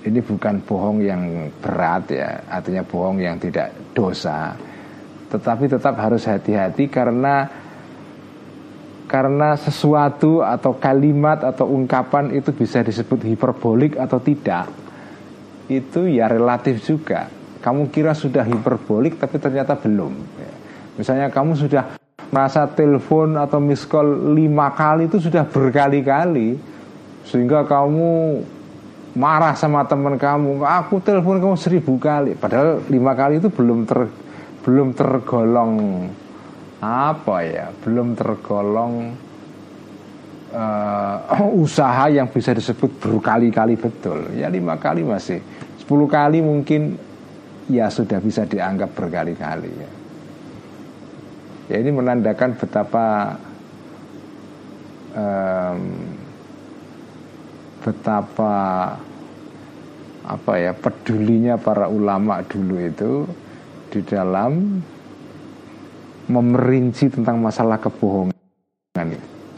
Ini 0.05 0.21
bukan 0.21 0.61
bohong 0.69 1.01
yang 1.01 1.49
berat 1.65 2.13
ya, 2.13 2.45
artinya 2.51 2.85
bohong 2.85 3.25
yang 3.25 3.41
tidak 3.41 3.73
dosa. 3.97 4.53
Tetapi 5.33 5.65
tetap 5.65 5.97
harus 5.97 6.29
hati-hati 6.29 6.93
karena 6.93 7.49
karena 9.09 9.57
sesuatu 9.57 10.45
atau 10.45 10.77
kalimat 10.77 11.41
atau 11.41 11.73
ungkapan 11.73 12.37
itu 12.37 12.53
bisa 12.53 12.85
disebut 12.85 13.25
hiperbolik 13.25 13.97
atau 13.97 14.21
tidak. 14.21 14.69
Itu 15.73 16.05
ya 16.05 16.29
relatif 16.29 16.85
juga. 16.85 17.33
Kamu 17.65 17.89
kira 17.89 18.13
sudah 18.13 18.45
hiperbolik 18.45 19.17
tapi 19.17 19.41
ternyata 19.41 19.73
belum. 19.81 20.13
Ya. 20.37 20.53
Misalnya 21.01 21.33
kamu 21.33 21.57
sudah 21.57 21.97
merasa 22.33 22.69
telepon 22.71 23.37
atau 23.37 23.59
miss 23.61 23.85
call 23.85 24.33
lima 24.37 24.73
kali 24.73 25.11
itu 25.11 25.21
sudah 25.21 25.45
berkali-kali 25.45 26.57
sehingga 27.25 27.65
kamu 27.65 28.41
marah 29.17 29.55
sama 29.55 29.87
teman 29.87 30.19
kamu 30.19 30.63
aku 30.63 31.01
telepon 31.01 31.41
kamu 31.41 31.57
seribu 31.57 31.97
kali? 31.97 32.37
Padahal 32.37 32.85
lima 32.89 33.13
kali 33.17 33.41
itu 33.41 33.49
belum 33.49 33.89
ter 33.89 34.09
belum 34.65 34.97
tergolong 34.97 35.73
apa 36.85 37.37
ya 37.45 37.69
belum 37.85 38.17
tergolong 38.17 38.93
uh, 40.53 41.53
usaha 41.65 42.09
yang 42.13 42.29
bisa 42.29 42.53
disebut 42.53 43.01
berkali-kali 43.01 43.75
betul. 43.77 44.33
Ya 44.37 44.53
lima 44.53 44.77
kali 44.77 45.05
masih. 45.05 45.41
Sepuluh 45.81 46.09
kali 46.09 46.41
mungkin 46.41 46.97
ya 47.69 47.89
sudah 47.89 48.21
bisa 48.21 48.45
dianggap 48.45 48.93
berkali-kali 48.93 49.73
ya 49.73 50.04
Ya 51.73 51.81
ini 51.81 51.91
menandakan 51.97 52.61
betapa 52.61 53.37
um, 55.17 55.81
betapa 57.81 58.57
apa 60.25 60.53
ya 60.57 60.73
pedulinya 60.73 61.61
para 61.61 61.89
ulama 61.89 62.41
dulu 62.45 62.81
itu 62.81 63.29
di 63.93 64.01
dalam 64.01 64.81
memerinci 66.25 67.13
tentang 67.13 67.45
masalah 67.45 67.77
kebohongan 67.77 68.33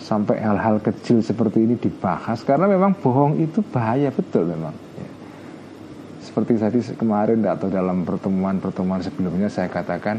sampai 0.03 0.43
hal-hal 0.43 0.83
kecil 0.83 1.23
seperti 1.23 1.63
ini 1.63 1.75
dibahas 1.79 2.43
karena 2.43 2.67
memang 2.67 2.99
bohong 2.99 3.39
itu 3.43 3.63
bahaya 3.71 4.11
betul 4.11 4.47
memang 4.47 4.75
ya. 4.99 5.11
seperti 6.23 6.59
tadi 6.59 6.79
kemarin 6.99 7.43
atau 7.47 7.71
dalam 7.71 8.03
pertemuan-pertemuan 8.03 9.03
sebelumnya 9.03 9.51
saya 9.51 9.71
katakan 9.71 10.19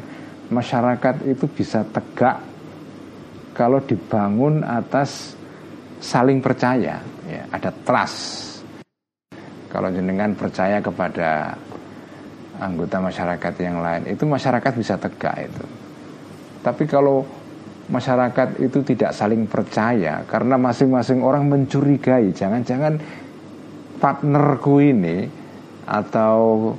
masyarakat 0.49 1.27
itu 1.27 1.45
bisa 1.51 1.83
tegak 1.87 2.39
kalau 3.57 3.81
dibangun 3.81 4.61
atas 4.61 5.33
saling 5.97 6.39
percaya, 6.39 7.01
ya, 7.25 7.43
ada 7.49 7.73
trust. 7.73 8.45
Kalau 9.67 9.89
jenengan 9.89 10.37
percaya 10.37 10.77
kepada 10.79 11.57
anggota 12.61 13.01
masyarakat 13.01 13.53
yang 13.61 13.81
lain, 13.81 14.03
itu 14.09 14.23
masyarakat 14.23 14.73
bisa 14.77 14.95
tegak 15.01 15.49
itu. 15.49 15.65
Tapi 16.61 16.83
kalau 16.85 17.25
masyarakat 17.87 18.61
itu 18.61 18.83
tidak 18.83 19.15
saling 19.15 19.47
percaya 19.47 20.21
karena 20.27 20.55
masing-masing 20.55 21.25
orang 21.25 21.49
mencurigai, 21.49 22.31
jangan-jangan 22.31 22.99
partnerku 23.97 24.83
ini 24.83 25.25
atau 25.87 26.71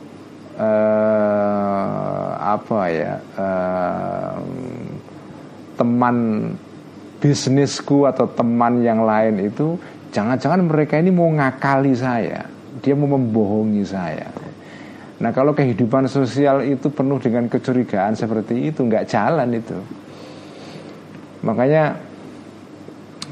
uh, 0.59 2.27
apa 2.39 2.81
ya? 2.91 3.15
Uh, 3.39 4.37
teman 5.79 6.17
bisnisku 7.23 8.07
atau 8.07 8.27
teman 8.27 8.83
yang 8.83 9.07
lain 9.07 9.47
itu 9.47 9.79
jangan-jangan 10.11 10.67
mereka 10.67 10.99
ini 10.99 11.15
mau 11.15 11.31
ngakali 11.31 11.95
saya. 11.95 12.43
Dia 12.83 12.95
mau 12.95 13.15
membohongi 13.15 13.83
saya. 13.87 14.27
Nah 15.19 15.31
kalau 15.35 15.51
kehidupan 15.51 16.07
sosial 16.07 16.63
itu 16.63 16.87
penuh 16.95 17.19
dengan 17.19 17.51
kecurigaan 17.51 18.15
seperti 18.15 18.71
itu 18.71 18.87
nggak 18.87 19.07
jalan 19.11 19.51
itu. 19.51 19.79
Makanya 21.43 21.99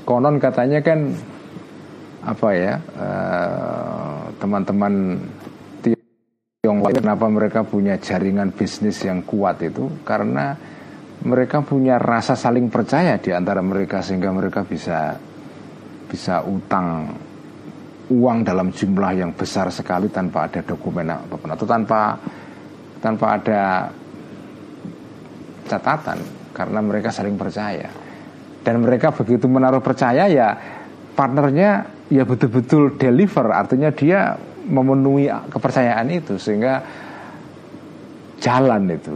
konon 0.03 0.39
katanya 0.43 0.83
kan 0.83 1.15
apa 2.27 2.49
ya 2.59 2.75
eh, 2.99 4.19
teman-teman 4.43 5.15
uh, 5.15 5.36
Tiongkok 6.67 6.99
kenapa 6.99 7.31
mereka 7.31 7.63
punya 7.63 7.95
jaringan 7.95 8.51
bisnis 8.51 8.99
yang 9.07 9.23
kuat 9.23 9.63
itu? 9.63 10.03
Karena 10.03 10.51
mereka 11.23 11.63
punya 11.63 11.95
rasa 11.95 12.35
saling 12.35 12.67
percaya 12.67 13.23
di 13.23 13.31
antara 13.31 13.63
mereka 13.63 14.03
sehingga 14.03 14.35
mereka 14.35 14.67
bisa 14.67 15.15
bisa 16.11 16.43
utang 16.43 17.07
uang 18.11 18.43
dalam 18.43 18.75
jumlah 18.75 19.15
yang 19.15 19.31
besar 19.39 19.71
sekali 19.71 20.11
tanpa 20.11 20.51
ada 20.51 20.59
dokumen 20.67 21.07
apa 21.07 21.39
pun 21.39 21.55
atau 21.55 21.67
tanpa 21.71 22.19
tanpa 22.99 23.27
ada 23.39 23.63
catatan 25.71 26.19
karena 26.51 26.83
mereka 26.83 27.15
saling 27.15 27.39
percaya. 27.39 27.87
Dan 28.67 28.83
mereka 28.83 29.15
begitu 29.15 29.47
menaruh 29.47 29.79
percaya 29.79 30.27
ya 30.27 30.51
partnernya 31.15 31.71
ya 32.11 32.27
betul-betul 32.27 32.99
deliver. 32.99 33.55
Artinya 33.55 33.95
dia 33.95 34.35
memenuhi 34.67 35.31
kepercayaan 35.31 36.09
itu 36.11 36.35
sehingga 36.37 36.83
jalan 38.43 38.91
itu 38.91 39.15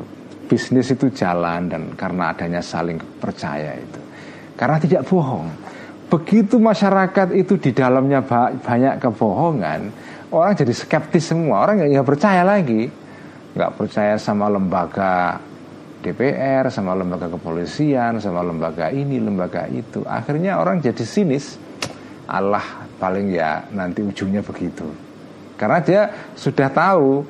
bisnis 0.50 0.90
itu 0.90 1.06
jalan 1.14 1.70
dan 1.70 1.82
karena 1.94 2.34
adanya 2.34 2.58
saling 2.58 2.98
percaya 2.98 3.78
itu. 3.78 4.00
Karena 4.58 4.82
tidak 4.82 5.06
bohong. 5.06 5.46
Begitu 6.10 6.58
masyarakat 6.58 7.30
itu 7.38 7.54
di 7.54 7.70
dalamnya 7.70 8.18
banyak 8.58 8.98
kebohongan 8.98 9.80
orang 10.34 10.58
jadi 10.58 10.74
skeptis 10.74 11.30
semua. 11.30 11.62
Orang 11.62 11.86
nggak 11.86 12.02
percaya 12.02 12.42
lagi. 12.42 12.90
Nggak 13.54 13.72
percaya 13.78 14.18
sama 14.18 14.50
lembaga 14.50 15.38
DPR 16.02 16.66
sama 16.72 16.98
lembaga 16.98 17.30
kepolisian 17.30 18.18
sama 18.18 18.42
lembaga 18.42 18.90
ini 18.90 19.22
lembaga 19.22 19.70
itu. 19.70 20.02
Akhirnya 20.02 20.58
orang 20.58 20.82
jadi 20.82 21.06
sinis. 21.06 21.54
Allah 22.26 22.62
paling 22.98 23.30
ya 23.30 23.66
nanti 23.74 24.02
ujungnya 24.06 24.38
begitu 24.42 25.09
karena 25.60 25.84
dia 25.84 26.02
sudah 26.32 26.72
tahu 26.72 27.20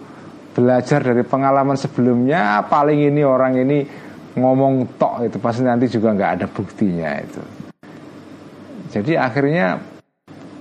belajar 0.54 1.02
dari 1.02 1.26
pengalaman 1.26 1.74
sebelumnya 1.74 2.62
paling 2.70 3.10
ini 3.10 3.26
orang 3.26 3.58
ini 3.58 3.78
ngomong 4.38 4.94
tok 4.94 5.26
itu 5.26 5.42
pasti 5.42 5.66
nanti 5.66 5.90
juga 5.90 6.14
nggak 6.14 6.32
ada 6.38 6.46
buktinya 6.46 7.10
itu. 7.18 7.42
Jadi 8.94 9.18
akhirnya 9.18 9.82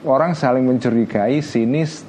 orang 0.02 0.34
saling 0.34 0.66
mencurigai, 0.66 1.46
sinis, 1.46 2.02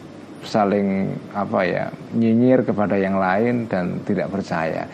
saling 0.48 1.12
apa 1.36 1.60
ya 1.68 1.84
nyinyir 2.16 2.64
kepada 2.64 2.96
yang 2.96 3.20
lain 3.20 3.68
dan 3.68 4.00
tidak 4.08 4.32
percaya. 4.32 4.88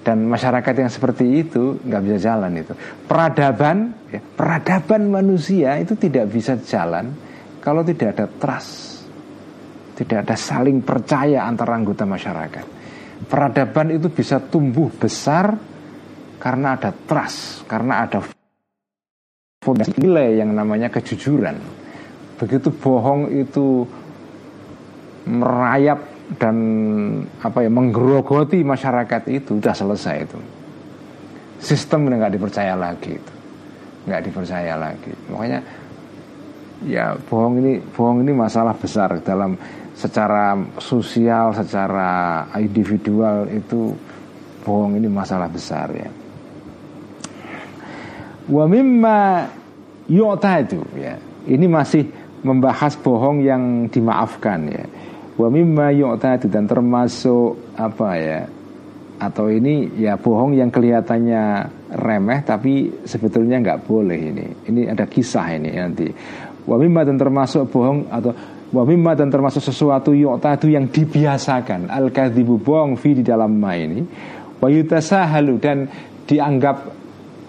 Dan 0.00 0.28
masyarakat 0.28 0.74
yang 0.80 0.92
seperti 0.92 1.48
itu 1.48 1.80
nggak 1.80 2.02
bisa 2.04 2.18
jalan 2.32 2.60
itu. 2.60 2.72
Peradaban, 3.08 3.92
ya, 4.12 4.20
peradaban 4.20 5.08
manusia 5.08 5.80
itu 5.80 5.96
tidak 5.96 6.28
bisa 6.28 6.60
jalan 6.60 7.12
kalau 7.60 7.84
tidak 7.84 8.16
ada 8.16 8.24
trust 8.28 8.89
tidak 10.00 10.24
ada 10.24 10.36
saling 10.40 10.80
percaya 10.80 11.44
antara 11.44 11.76
anggota 11.76 12.08
masyarakat. 12.08 12.64
Peradaban 13.28 13.92
itu 13.92 14.08
bisa 14.08 14.40
tumbuh 14.40 14.88
besar 14.88 15.52
karena 16.40 16.80
ada 16.80 16.88
trust, 16.88 17.68
karena 17.68 18.08
ada 18.08 18.24
fondasi 19.60 19.92
nilai 20.00 20.40
yang 20.40 20.56
namanya 20.56 20.88
kejujuran. 20.88 21.60
Begitu 22.40 22.72
bohong 22.72 23.28
itu 23.28 23.84
merayap 25.28 26.00
dan 26.40 26.56
apa 27.44 27.60
ya 27.60 27.68
menggerogoti 27.68 28.64
masyarakat 28.64 29.28
itu 29.28 29.60
sudah 29.60 29.76
selesai 29.76 30.16
itu. 30.24 30.38
Sistem 31.60 32.08
nggak 32.08 32.40
dipercaya 32.40 32.72
lagi 32.72 33.20
itu, 33.20 33.32
nggak 34.08 34.22
dipercaya 34.24 34.80
lagi. 34.80 35.12
Makanya 35.28 35.60
ya 36.84 37.16
bohong 37.16 37.60
ini 37.60 37.72
bohong 37.80 38.24
ini 38.24 38.32
masalah 38.32 38.72
besar 38.76 39.20
dalam 39.20 39.56
secara 40.00 40.56
sosial, 40.80 41.52
secara 41.52 42.48
individual 42.56 43.44
itu 43.52 43.92
bohong 44.64 44.96
ini 44.96 45.08
masalah 45.12 45.52
besar 45.52 45.92
ya. 45.92 46.10
Wa 48.48 48.64
mimma 48.64 49.44
yu'tadu 50.08 50.80
ya. 50.96 51.20
Ini 51.44 51.66
masih 51.68 52.08
membahas 52.40 52.96
bohong 52.96 53.44
yang 53.44 53.92
dimaafkan 53.92 54.60
ya. 54.72 54.84
Wa 55.36 55.52
mimma 55.52 55.92
yu'tadu 55.92 56.48
dan 56.48 56.64
termasuk 56.64 57.76
apa 57.76 58.10
ya? 58.16 58.40
Atau 59.20 59.52
ini 59.52 60.00
ya 60.00 60.16
bohong 60.16 60.56
yang 60.56 60.72
kelihatannya 60.72 61.68
remeh 61.92 62.40
tapi 62.40 63.04
sebetulnya 63.04 63.60
nggak 63.60 63.84
boleh 63.84 64.16
ini. 64.16 64.46
Ini 64.64 64.96
ada 64.96 65.04
kisah 65.04 65.60
ini 65.60 65.76
nanti. 65.76 66.08
Wa 66.70 66.78
mimma 66.78 67.02
dan 67.02 67.18
termasuk 67.18 67.66
bohong 67.66 68.06
atau 68.06 68.30
wa 68.70 68.82
mimma 68.86 69.18
dan 69.18 69.26
termasuk 69.26 69.58
sesuatu 69.58 70.14
yu'tadu 70.14 70.70
yang 70.70 70.86
dibiasakan. 70.86 71.90
Al 71.90 72.14
kadzibu 72.14 72.62
bohong 72.62 72.94
fi 72.94 73.18
di 73.18 73.26
dalam 73.26 73.58
ma 73.58 73.74
ini. 73.74 74.06
Wa 74.62 74.70
yutasahalu 74.70 75.58
dan 75.58 75.90
dianggap 76.30 76.76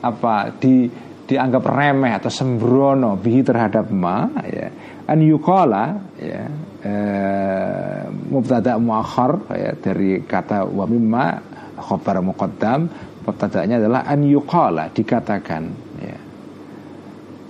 apa 0.01 0.57
di 0.57 0.89
dianggap 1.29 1.63
remeh 1.63 2.11
atau 2.17 2.33
sembrono 2.33 3.13
bihi 3.15 3.45
terhadap 3.45 3.93
ma 3.93 4.25
ya. 4.49 4.67
An 5.05 5.21
yuqala 5.21 5.83
ya 6.17 6.43
e, 6.81 6.93
mubtada 8.31 8.81
muakhar 8.81 9.45
ya 9.53 9.71
dari 9.77 10.25
kata 10.25 10.65
wa 10.65 10.83
mimma 10.89 11.25
khabar 11.77 12.19
muqaddam 12.25 12.89
mubtada'nya 13.21 13.77
adalah 13.77 14.01
an 14.07 14.25
yuqala 14.25 14.89
dikatakan 14.91 15.80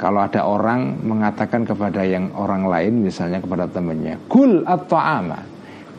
kalau 0.02 0.26
ada 0.26 0.42
orang 0.50 0.98
mengatakan 1.06 1.62
kepada 1.62 2.02
yang 2.02 2.34
orang 2.34 2.66
lain 2.66 3.06
misalnya 3.06 3.38
kepada 3.38 3.70
temannya 3.70 4.18
kul 4.26 4.66
atau 4.66 4.98
ama 4.98 5.46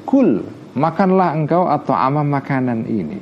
kul 0.03 0.43
makanlah 0.75 1.37
engkau 1.37 1.69
atau 1.69 1.95
ama 1.95 2.25
makanan 2.25 2.88
ini. 2.88 3.21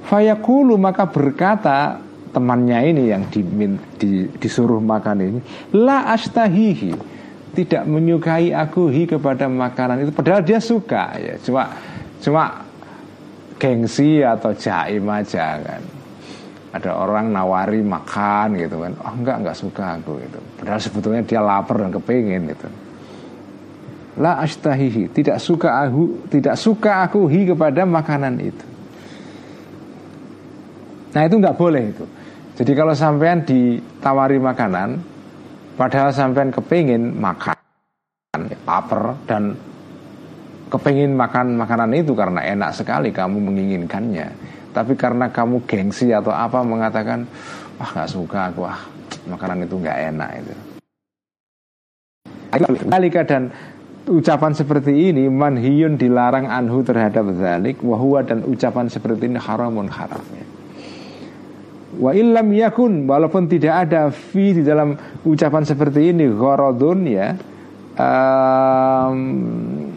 Fayakulu 0.00 0.80
maka 0.80 1.06
berkata 1.06 2.00
temannya 2.32 2.78
ini 2.88 3.02
yang 3.12 3.22
di, 3.28 3.44
di, 4.00 4.10
disuruh 4.40 4.80
makan 4.80 5.18
ini 5.20 5.38
la 5.76 6.10
astahihi 6.16 6.96
tidak 7.50 7.82
menyukai 7.84 8.54
aku 8.54 8.88
hi 8.88 9.04
kepada 9.04 9.46
makanan 9.46 10.06
itu. 10.06 10.10
Padahal 10.14 10.42
dia 10.42 10.58
suka 10.62 11.14
ya. 11.20 11.34
Cuma 11.42 11.68
cuma 12.22 12.64
gengsi 13.60 14.24
atau 14.24 14.56
jaim 14.56 15.04
aja 15.04 15.60
kan 15.60 15.82
ada 16.70 16.90
orang 16.94 17.34
nawari 17.34 17.82
makan 17.82 18.54
gitu 18.54 18.82
kan. 18.82 18.92
Oh 19.02 19.14
enggak 19.14 19.36
enggak 19.42 19.56
suka 19.58 19.98
aku 19.98 20.22
itu 20.22 20.38
padahal 20.58 20.80
sebetulnya 20.80 21.22
dia 21.26 21.40
lapar 21.42 21.82
dan 21.82 21.90
kepingin 21.90 22.46
gitu. 22.50 22.68
La 24.18 24.42
astahihi 24.42 25.10
tidak 25.10 25.38
suka 25.42 25.86
aku 25.86 26.28
tidak 26.30 26.54
suka 26.54 27.06
aku 27.06 27.26
hi 27.26 27.50
kepada 27.50 27.82
makanan 27.82 28.34
itu. 28.38 28.66
Nah 31.10 31.22
itu 31.26 31.34
nggak 31.38 31.58
boleh 31.58 31.82
itu. 31.90 32.06
Jadi 32.60 32.72
kalau 32.76 32.92
sampean 32.92 33.40
ditawari 33.42 34.36
makanan, 34.36 35.00
padahal 35.74 36.12
sampean 36.12 36.52
kepingin 36.52 37.16
makan, 37.16 37.56
lapar 38.68 39.16
dan 39.24 39.56
kepingin 40.68 41.16
makan 41.16 41.56
makanan 41.56 41.90
itu 41.96 42.12
karena 42.12 42.44
enak 42.46 42.70
sekali 42.76 43.10
kamu 43.10 43.42
menginginkannya. 43.42 44.28
Tapi 44.70 44.94
karena 44.94 45.26
kamu 45.30 45.66
gengsi 45.66 46.14
atau 46.14 46.30
apa 46.30 46.62
mengatakan, 46.62 47.26
wah 47.78 47.90
nggak 47.90 48.10
suka 48.10 48.54
aku, 48.54 48.62
wah 48.66 48.78
makanan 49.26 49.66
itu 49.66 49.74
nggak 49.78 49.98
enak 50.14 50.30
itu. 50.40 50.54
Alika 52.90 53.22
dan 53.22 53.50
ucapan 54.10 54.52
seperti 54.54 55.10
ini 55.12 55.30
manhiyun 55.30 55.94
dilarang 55.94 56.50
anhu 56.50 56.82
terhadap 56.82 57.30
zalik 57.38 57.78
wahwa 57.82 58.26
dan 58.26 58.42
ucapan 58.42 58.90
seperti 58.90 59.30
ini 59.30 59.38
haramun 59.38 59.86
haram 59.86 60.22
ya. 60.34 60.46
Wa 61.90 62.14
illam 62.14 62.54
yakun 62.54 63.06
walaupun 63.06 63.50
tidak 63.50 63.90
ada 63.90 64.14
fi 64.14 64.54
di 64.54 64.62
dalam 64.62 64.94
ucapan 65.26 65.66
seperti 65.66 66.14
ini 66.14 66.30
gharadun 66.30 67.00
ya 67.06 67.34
um, 67.98 69.18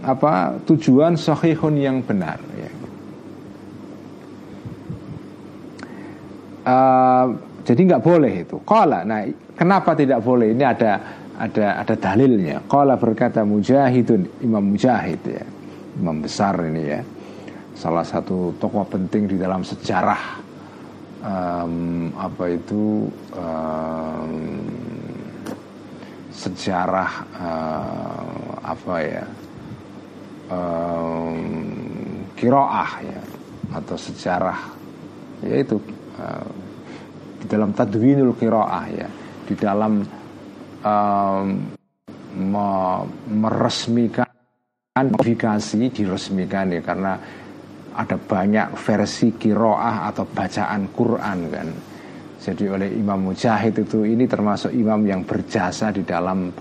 apa 0.01 0.57
tujuan 0.65 1.13
sahihun 1.13 1.77
yang 1.77 2.01
benar 2.01 2.41
ya. 2.57 2.69
Uh, 6.63 7.27
jadi 7.63 7.81
nggak 7.95 8.03
boleh 8.03 8.33
itu. 8.47 8.59
Kala, 8.63 9.03
nah 9.03 9.23
kenapa 9.55 9.95
tidak 9.95 10.23
boleh? 10.23 10.55
Ini 10.55 10.63
ada 10.63 10.91
ada 11.39 11.83
ada 11.83 11.95
dalilnya. 11.95 12.63
Kala 12.67 12.95
berkata 12.99 13.43
Mujahidun 13.43 14.43
Imam 14.43 14.75
Mujahid 14.75 15.21
ya, 15.27 15.43
Imam 15.99 16.23
besar 16.23 16.55
ini 16.63 16.83
ya, 16.87 17.01
salah 17.75 18.03
satu 18.03 18.55
tokoh 18.59 18.85
penting 18.87 19.27
di 19.27 19.35
dalam 19.39 19.63
sejarah 19.63 20.43
um, 21.23 22.11
apa 22.19 22.43
itu 22.51 23.07
um, 23.33 24.33
sejarah 26.33 27.11
uh, 27.39 28.51
apa 28.63 28.95
ya 28.99 29.25
um, 30.51 31.37
kiroah 32.35 32.91
ya 32.99 33.21
atau 33.73 33.95
sejarah 33.95 34.59
yaitu 35.41 35.79
uh, 36.19 36.47
di 37.39 37.45
dalam 37.49 37.75
tadwinul 37.75 38.35
kiroah 38.37 38.85
ya 38.91 39.07
di 39.43 39.55
dalam 39.59 39.93
um, 40.83 41.47
me 42.33 42.69
meresmikan 43.29 44.25
modifikasi 44.93 45.89
diresmikan 45.89 46.69
ya 46.73 46.81
karena 46.81 47.13
ada 47.93 48.17
banyak 48.17 48.73
versi 48.73 49.37
kiroah 49.37 50.09
atau 50.09 50.25
bacaan 50.25 50.89
Quran 50.89 51.39
kan. 51.49 51.69
Jadi 52.43 52.65
oleh 52.67 52.89
Imam 52.91 53.31
Mujahid 53.31 53.85
itu 53.87 54.03
ini 54.03 54.27
termasuk 54.27 54.73
imam 54.73 54.99
yang 55.07 55.23
berjasa 55.23 55.95
di 55.95 56.03
dalam 56.03 56.51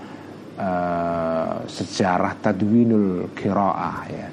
uh, 0.55 1.55
sejarah 1.67 2.33
tadwinul 2.39 3.33
kiroah 3.35 3.97
ya. 4.07 4.27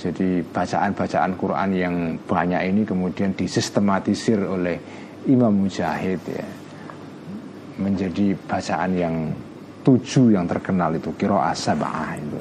Jadi 0.00 0.40
bacaan-bacaan 0.40 1.36
Quran 1.36 1.70
yang 1.76 1.94
banyak 2.24 2.72
ini 2.72 2.82
kemudian 2.88 3.36
disistematisir 3.36 4.40
oleh 4.40 4.80
Imam 5.28 5.52
Mujahid 5.52 6.20
ya 6.24 6.46
menjadi 7.76 8.32
bacaan 8.48 8.92
yang 8.96 9.14
tujuh 9.84 10.36
yang 10.36 10.48
terkenal 10.48 10.96
itu 10.96 11.12
kiroah 11.16 11.52
sabah 11.52 12.16
itu. 12.16 12.40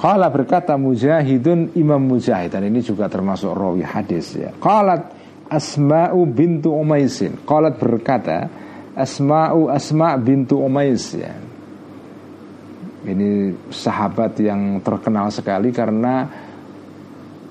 Kala 0.00 0.32
berkata 0.32 0.80
Mujahidun 0.80 1.76
Imam 1.76 2.00
Mujahid 2.00 2.56
dan 2.56 2.64
ini 2.64 2.80
juga 2.80 3.08
termasuk 3.08 3.52
rawi 3.52 3.84
hadis 3.84 4.32
ya. 4.32 4.48
Qalat 4.56 5.12
Asma'u 5.48 6.24
bintu 6.24 6.72
Umaisin. 6.72 7.36
Qalat 7.44 7.76
berkata 7.76 8.48
Asma'u 8.96 9.68
Asma' 9.68 10.16
bintu 10.16 10.56
Umais 10.56 11.04
ya. 11.12 11.36
Ini 13.00 13.52
sahabat 13.72 14.40
yang 14.40 14.80
terkenal 14.84 15.28
sekali 15.32 15.68
karena 15.72 16.28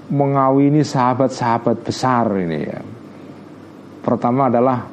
mengawini 0.09 0.81
sahabat-sahabat 0.81 1.85
besar 1.85 2.25
ini 2.41 2.59
ya. 2.65 2.81
Pertama 4.01 4.49
adalah 4.49 4.89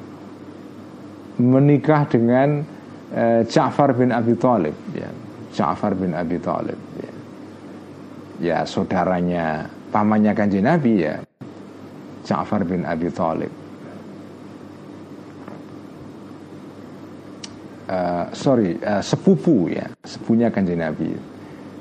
menikah 1.40 2.04
dengan 2.04 2.60
uh, 3.16 3.40
Ja'far 3.48 3.96
bin 3.96 4.12
Abi 4.12 4.36
Thalib 4.36 4.76
ya. 4.92 5.08
Ja'far 5.56 5.96
bin 5.96 6.12
Abi 6.12 6.36
Thalib 6.36 6.80
ya. 7.00 7.12
Ya 8.36 8.58
saudaranya 8.68 9.64
pamannya 9.88 10.36
kanji 10.36 10.60
Nabi 10.60 11.00
ya. 11.00 11.16
Ja'far 12.28 12.68
bin 12.68 12.84
Abi 12.84 13.08
Thalib. 13.08 13.52
Uh, 17.86 18.26
sorry 18.34 18.74
uh, 18.82 18.98
sepupu 18.98 19.70
ya 19.72 19.86
sepupunya 20.04 20.52
kanji 20.52 20.76
Nabi. 20.76 21.14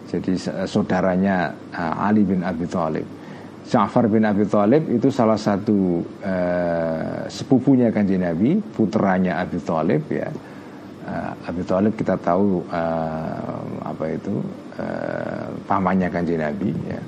Jadi 0.07 0.37
uh, 0.53 0.63
saudaranya 0.69 1.51
Ali 1.75 2.23
bin 2.23 2.45
Abi 2.45 2.63
Thalib 2.69 3.24
Ja'far 3.65 4.06
bin 4.06 4.21
Abi 4.21 4.45
Thalib 4.45 4.86
itu 4.93 5.10
salah 5.10 5.41
satu 5.41 6.06
uh, 6.21 7.25
sepupunya 7.25 7.89
kanji 7.89 8.21
Nabi 8.21 8.62
putranya 8.62 9.41
Abi 9.41 9.58
Thalib 9.58 10.06
ya 10.13 10.30
uh, 11.06 11.49
Abi 11.49 11.65
Thalib 11.65 11.97
kita 11.97 12.17
tahu 12.21 12.62
uh, 12.69 13.62
apa 13.82 14.06
itu 14.13 14.38
uh, 14.78 15.49
pamannya 15.65 16.10
kanji 16.13 16.38
Nabi 16.38 16.69
ya. 16.86 17.01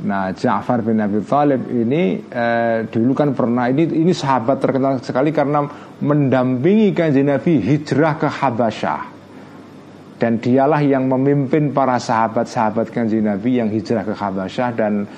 Nah, 0.00 0.32
Ja'far 0.32 0.80
bin 0.80 0.96
Abi 0.96 1.20
Thalib 1.20 1.68
ini 1.68 2.24
eh, 2.24 2.88
dulu 2.88 3.12
kan 3.12 3.36
pernah 3.36 3.68
ini 3.68 3.84
ini 3.84 4.16
sahabat 4.16 4.56
terkenal 4.56 4.96
sekali 5.04 5.28
karena 5.28 5.60
mendampingi 6.00 6.96
kanjeng 6.96 7.28
Nabi 7.28 7.60
hijrah 7.60 8.16
ke 8.16 8.28
Habasyah. 8.32 9.19
Dan 10.20 10.36
dialah 10.36 10.84
yang 10.84 11.08
memimpin 11.08 11.72
para 11.72 11.96
sahabat-sahabat 11.96 12.92
kanjeng 12.92 13.24
Nabi 13.24 13.56
yang 13.56 13.72
hijrah 13.72 14.04
ke 14.04 14.12
Habasyah 14.12 14.68
dan 14.76 15.08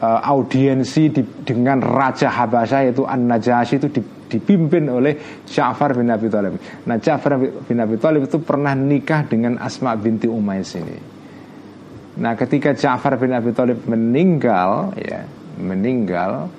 eh, 0.00 0.20
audiensi 0.24 1.12
di, 1.12 1.22
dengan 1.44 1.84
Raja 1.84 2.32
Habasyah 2.32 2.88
yaitu 2.88 3.04
An-Najasyi 3.04 3.76
itu 3.84 3.88
dipimpin 4.34 4.88
oleh 4.88 5.44
Ja'far 5.44 5.92
bin 5.92 6.08
Abi 6.08 6.32
Thalib. 6.32 6.56
Nah, 6.88 6.96
Ja'far 6.96 7.36
bin 7.38 7.78
Abi 7.78 8.00
Thalib 8.00 8.24
itu 8.26 8.40
pernah 8.40 8.72
nikah 8.72 9.28
dengan 9.28 9.60
Asma 9.60 9.94
binti 9.94 10.24
Umais 10.26 10.72
ini. 10.74 10.98
Nah, 12.18 12.32
ketika 12.38 12.72
Ja'far 12.72 13.20
bin 13.20 13.34
Abi 13.36 13.52
Thalib 13.52 13.84
meninggal, 13.86 14.94
ya, 14.98 15.26
meninggal, 15.60 16.50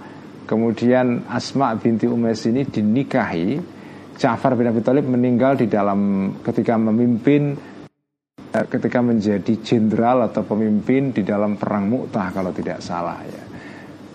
kemudian 0.46 1.26
Asma 1.28 1.76
binti 1.76 2.06
Umais 2.08 2.44
ini 2.48 2.64
dinikahi. 2.64 3.75
Ja'far 4.16 4.56
bin 4.56 4.72
Abi 4.72 4.82
Thalib 4.82 5.06
meninggal 5.08 5.60
di 5.60 5.68
dalam 5.68 6.32
ketika 6.40 6.80
memimpin 6.80 7.56
eh, 8.52 8.66
ketika 8.68 9.04
menjadi 9.04 9.54
jenderal 9.60 10.32
atau 10.32 10.48
pemimpin 10.48 11.12
di 11.12 11.22
dalam 11.22 11.60
perang 11.60 11.88
Mu'tah 11.92 12.32
kalau 12.32 12.56
tidak 12.56 12.80
salah 12.80 13.20
ya. 13.28 13.44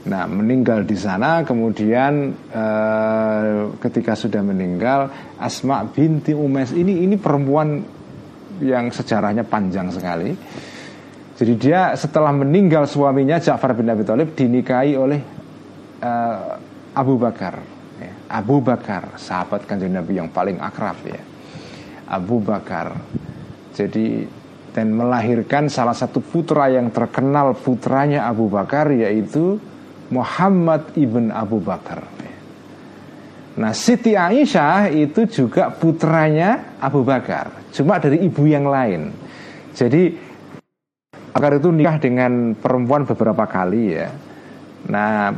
Nah, 0.01 0.25
meninggal 0.25 0.89
di 0.89 0.97
sana 0.97 1.45
kemudian 1.45 2.33
eh, 2.49 3.61
ketika 3.79 4.17
sudah 4.17 4.41
meninggal 4.41 5.13
Asma 5.37 5.85
binti 5.85 6.33
Umais 6.33 6.73
ini 6.73 7.05
ini 7.05 7.21
perempuan 7.21 7.81
yang 8.61 8.93
sejarahnya 8.93 9.45
panjang 9.45 9.89
sekali 9.93 10.33
jadi 11.41 11.57
dia 11.57 11.81
setelah 11.97 12.37
meninggal 12.37 12.85
suaminya 12.85 13.41
Ja'far 13.41 13.73
bin 13.73 13.89
Abi 13.89 14.05
Thalib 14.05 14.37
dinikahi 14.37 14.93
oleh 14.93 15.25
uh, 16.05 16.61
Abu 16.93 17.17
Bakar. 17.17 17.80
Abu 18.31 18.63
Bakar, 18.63 19.19
sahabat 19.19 19.67
kanjeng 19.67 19.91
Nabi 19.91 20.23
yang 20.23 20.31
paling 20.31 20.63
akrab 20.63 20.97
ya. 21.03 21.19
Abu 22.07 22.39
Bakar. 22.39 22.95
Jadi 23.75 24.23
dan 24.71 24.95
melahirkan 24.95 25.67
salah 25.67 25.95
satu 25.95 26.23
putra 26.23 26.71
yang 26.71 26.95
terkenal 26.95 27.59
putranya 27.59 28.31
Abu 28.31 28.47
Bakar 28.47 28.95
yaitu 28.95 29.59
Muhammad 30.15 30.95
ibn 30.95 31.35
Abu 31.35 31.59
Bakar. 31.59 32.07
Nah 33.59 33.75
Siti 33.75 34.15
Aisyah 34.15 34.95
itu 34.95 35.27
juga 35.27 35.75
putranya 35.75 36.79
Abu 36.79 37.03
Bakar, 37.03 37.51
cuma 37.75 37.99
dari 37.99 38.23
ibu 38.23 38.47
yang 38.47 38.71
lain. 38.71 39.11
Jadi 39.75 40.31
Bakar 41.31 41.59
itu 41.59 41.71
nikah 41.71 41.99
dengan 41.99 42.55
perempuan 42.59 43.07
beberapa 43.07 43.47
kali 43.47 43.95
ya. 43.95 44.11
Nah, 44.91 45.31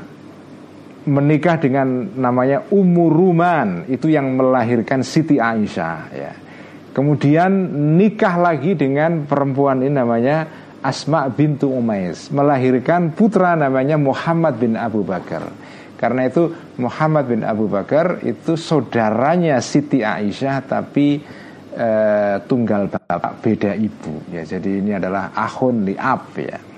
menikah 1.07 1.59
dengan 1.59 2.15
namanya 2.15 2.67
Umuruman 2.71 3.91
itu 3.91 4.11
yang 4.11 4.35
melahirkan 4.39 5.03
Siti 5.03 5.39
Aisyah 5.39 5.99
ya. 6.15 6.33
Kemudian 6.93 7.51
nikah 7.97 8.37
lagi 8.37 8.77
dengan 8.77 9.25
perempuan 9.25 9.81
ini 9.81 9.97
namanya 9.97 10.45
Asma 10.83 11.31
bintu 11.33 11.73
Umais 11.73 12.29
melahirkan 12.29 13.17
putra 13.17 13.57
namanya 13.57 13.97
Muhammad 13.97 14.61
bin 14.61 14.77
Abu 14.77 15.01
Bakar. 15.07 15.49
Karena 15.97 16.27
itu 16.27 16.51
Muhammad 16.83 17.31
bin 17.31 17.43
Abu 17.47 17.71
Bakar 17.71 18.21
itu 18.27 18.59
saudaranya 18.59 19.63
Siti 19.63 20.03
Aisyah 20.03 20.57
tapi 20.67 21.23
eh, 21.73 22.37
tunggal 22.45 22.93
bapak 22.93 23.41
beda 23.41 23.73
ibu 23.73 24.29
ya 24.29 24.45
jadi 24.45 24.71
ini 24.83 24.93
adalah 24.97 25.33
ahun 25.33 25.89
liab 25.89 26.37
ya 26.37 26.72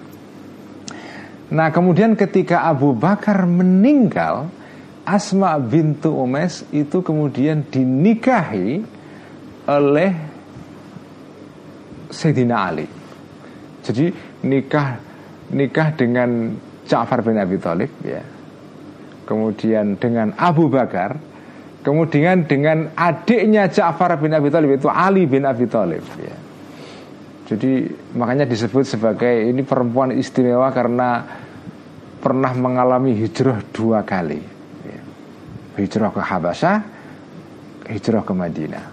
nah 1.52 1.68
kemudian 1.72 2.16
ketika 2.16 2.64
Abu 2.64 2.96
Bakar 2.96 3.44
meninggal 3.44 4.48
Asma 5.04 5.61
bintu 5.61 6.16
Umes 6.16 6.64
itu 6.72 7.04
kemudian 7.04 7.68
dinikahi 7.68 8.80
oleh 9.68 10.11
Sayyidina 12.09 12.57
Ali 12.57 12.88
jadi 13.85 14.12
nikah 14.40 14.96
nikah 15.52 15.88
dengan 15.92 16.57
Ja'far 16.88 17.20
bin 17.20 17.37
Abi 17.37 17.61
Thalib 17.61 17.92
ya 18.00 18.24
kemudian 19.28 20.00
dengan 20.00 20.33
Abu 20.40 20.72
Bakar 20.72 21.35
Kemudian 21.85 22.48
dengan 22.48 22.88
adiknya 22.96 23.68
Ja'far 23.68 24.16
bin 24.16 24.33
Abi 24.33 24.48
Thalib 24.48 24.80
itu 24.80 24.88
Ali 24.88 25.28
bin 25.28 25.44
Abi 25.44 25.68
Thalib 25.68 26.00
ya. 26.16 26.33
Jadi 27.44 27.85
makanya 28.16 28.48
disebut 28.48 28.88
sebagai 28.88 29.28
ini 29.28 29.61
perempuan 29.61 30.16
istimewa 30.16 30.72
karena 30.72 31.20
pernah 32.24 32.52
mengalami 32.57 33.12
hijrah 33.20 33.61
dua 33.68 34.00
kali 34.00 34.40
ya. 34.88 35.00
Hijrah 35.76 36.09
ke 36.09 36.22
Habasyah 36.24 36.76
Hijrah 37.85 38.24
ke 38.24 38.33
Madinah 38.33 38.87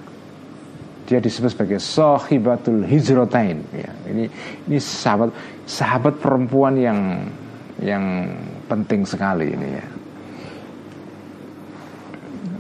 Dia 1.08 1.24
disebut 1.24 1.56
sebagai 1.56 1.80
Sohibatul 1.80 2.84
Hijrotain 2.84 3.64
ya. 3.72 3.92
Ini 4.12 4.28
ini 4.68 4.78
sahabat 4.84 5.32
sahabat 5.64 6.20
perempuan 6.20 6.76
yang 6.76 7.24
yang 7.80 8.36
penting 8.68 9.08
sekali 9.08 9.56
ini 9.56 9.70
ya 9.80 9.86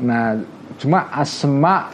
Nah, 0.01 0.34
cuma 0.82 1.13
asma 1.13 1.93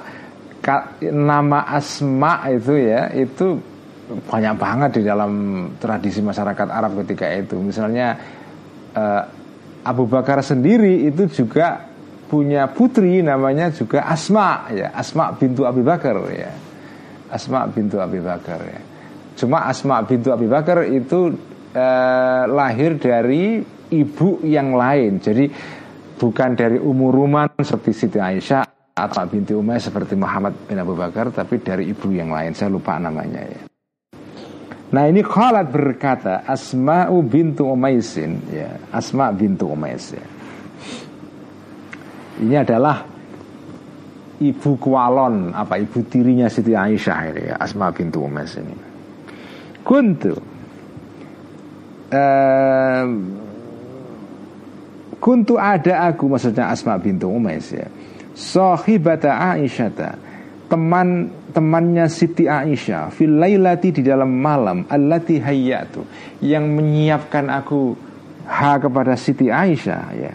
nama 1.11 1.63
asma 1.67 2.47
itu 2.51 2.75
ya 2.75 3.11
itu 3.15 3.59
banyak 4.07 4.55
banget 4.55 4.91
di 4.99 5.03
dalam 5.03 5.31
tradisi 5.75 6.23
masyarakat 6.23 6.67
Arab 6.71 7.03
ketika 7.03 7.27
itu. 7.35 7.59
Misalnya 7.59 8.15
uh, 8.95 9.23
Abu 9.83 10.07
Bakar 10.07 10.39
sendiri 10.39 11.07
itu 11.07 11.27
juga 11.27 11.87
punya 12.27 12.67
putri 12.71 13.23
namanya 13.23 13.71
juga 13.71 14.03
Asma 14.07 14.67
ya, 14.71 14.91
Asma 14.91 15.31
bintu 15.35 15.67
Abu 15.67 15.83
Bakar 15.83 16.15
ya. 16.31 16.51
Asma 17.27 17.67
bintu 17.67 17.99
Abu 17.99 18.23
Bakar 18.23 18.59
ya. 18.63 18.81
Cuma 19.35 19.67
Asma 19.67 20.03
bintu 20.07 20.31
Abu 20.31 20.47
Bakar 20.47 20.87
itu 20.87 21.35
uh, 21.75 22.43
lahir 22.47 22.95
dari 22.95 23.59
ibu 23.91 24.39
yang 24.47 24.75
lain. 24.75 25.19
Jadi 25.19 25.45
bukan 26.17 26.55
dari 26.55 26.79
umuruman 26.79 27.51
seperti 27.59 27.91
Siti 27.93 28.19
Aisyah 28.19 28.77
atau 28.97 29.29
binti 29.29 29.53
Umayyah 29.53 29.83
seperti 29.93 30.17
Muhammad 30.17 30.57
bin 30.65 30.81
Abu 30.81 30.97
Bakar 30.97 31.29
tapi 31.29 31.61
dari 31.61 31.93
ibu 31.93 32.09
yang 32.09 32.33
lain 32.33 32.57
saya 32.57 32.73
lupa 32.73 32.97
namanya 32.97 33.45
ya. 33.45 33.66
Nah 34.87 35.03
ini 35.03 35.19
Khalat 35.19 35.67
berkata 35.67 36.47
Asma'u 36.47 37.19
bintu 37.19 37.67
Umaisin 37.67 38.39
ya 38.47 38.71
Asma 38.87 39.35
bintu 39.35 39.67
Umais 39.67 40.15
ya. 40.15 40.25
Ini 42.37 42.55
adalah 42.55 43.03
ibu 44.39 44.71
kualon 44.79 45.51
apa 45.51 45.75
ibu 45.81 46.05
tirinya 46.07 46.47
Siti 46.47 46.71
Aisyah 46.71 47.19
ini 47.33 47.41
ya 47.51 47.55
Asma 47.59 47.91
bintu 47.91 48.23
Umais 48.23 48.55
ini. 48.55 48.75
Kuntu 49.83 50.33
uh, 52.15 53.05
Kuntu 55.17 55.59
ada 55.59 56.07
aku 56.07 56.31
maksudnya 56.31 56.71
Asma 56.71 56.95
bintu 56.95 57.27
Umais 57.27 57.67
ya. 57.75 57.91
Sahibata 58.31 59.35
Aisyata 59.35 60.15
teman 60.67 61.31
temannya 61.55 62.05
Siti 62.11 62.45
Aisyah 62.45 63.11
fil 63.11 63.39
lailati 63.39 63.95
di 63.95 64.01
dalam 64.03 64.29
malam 64.29 64.83
allati 64.87 65.39
hayyatu 65.39 66.03
yang 66.43 66.67
menyiapkan 66.67 67.47
aku 67.47 67.95
ha 68.47 68.75
kepada 68.79 69.15
Siti 69.15 69.47
Aisyah 69.47 70.03
ya 70.15 70.33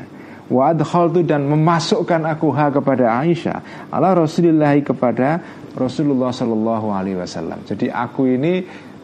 wa 0.52 0.68
adkhaltu 0.72 1.24
dan 1.24 1.48
memasukkan 1.48 2.28
aku 2.28 2.48
ha 2.52 2.68
kepada 2.68 3.20
Aisyah 3.24 3.88
ala 3.88 4.12
Rasulillah 4.12 4.76
kepada 4.84 5.40
Rasulullah 5.72 6.28
Shallallahu 6.28 6.92
alaihi 6.92 7.16
wasallam. 7.16 7.64
Jadi 7.64 7.88
aku 7.88 8.28
ini 8.28 8.60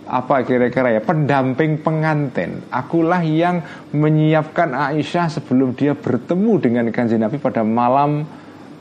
apa 0.09 0.41
kira-kira 0.41 0.97
ya 0.97 1.05
pendamping 1.05 1.85
pengantin 1.85 2.65
akulah 2.73 3.21
yang 3.21 3.61
menyiapkan 3.93 4.73
Aisyah 4.73 5.29
sebelum 5.29 5.77
dia 5.77 5.93
bertemu 5.93 6.53
dengan 6.61 6.85
kanjeng 6.89 7.21
Nabi 7.21 7.37
pada 7.37 7.61
malam 7.61 8.25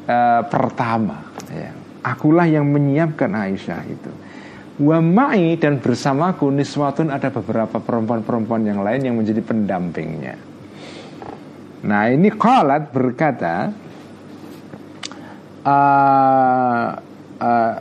uh, 0.07 0.41
pertama 0.47 1.27
ya. 1.51 1.86
Akulah 2.13 2.47
yang 2.47 2.63
menyiapkan 2.71 3.31
Aisyah 3.35 3.81
itu. 3.87 4.11
Wa 4.77 5.01
ma'i 5.01 5.57
dan 5.57 5.81
bersamaku 5.81 6.53
niswatun 6.53 7.09
ada 7.09 7.33
beberapa 7.33 7.81
perempuan-perempuan 7.81 8.61
yang 8.61 8.85
lain 8.85 9.01
yang 9.01 9.15
menjadi 9.17 9.41
pendampingnya. 9.41 10.37
Nah 11.81 12.03
ini 12.13 12.29
qalat 12.29 12.93
berkata 12.93 13.73
uh, 15.65 16.87
uh, 17.41 17.73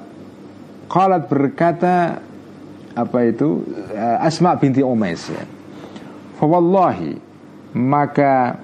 qalat 0.88 1.22
berkata 1.28 1.94
apa 2.96 3.18
itu? 3.28 3.60
Uh, 3.92 4.24
Asma 4.24 4.56
binti 4.56 4.80
Umais 4.80 5.20
ya. 5.28 5.44
Fawallahi 6.40 7.20
maka 7.76 8.56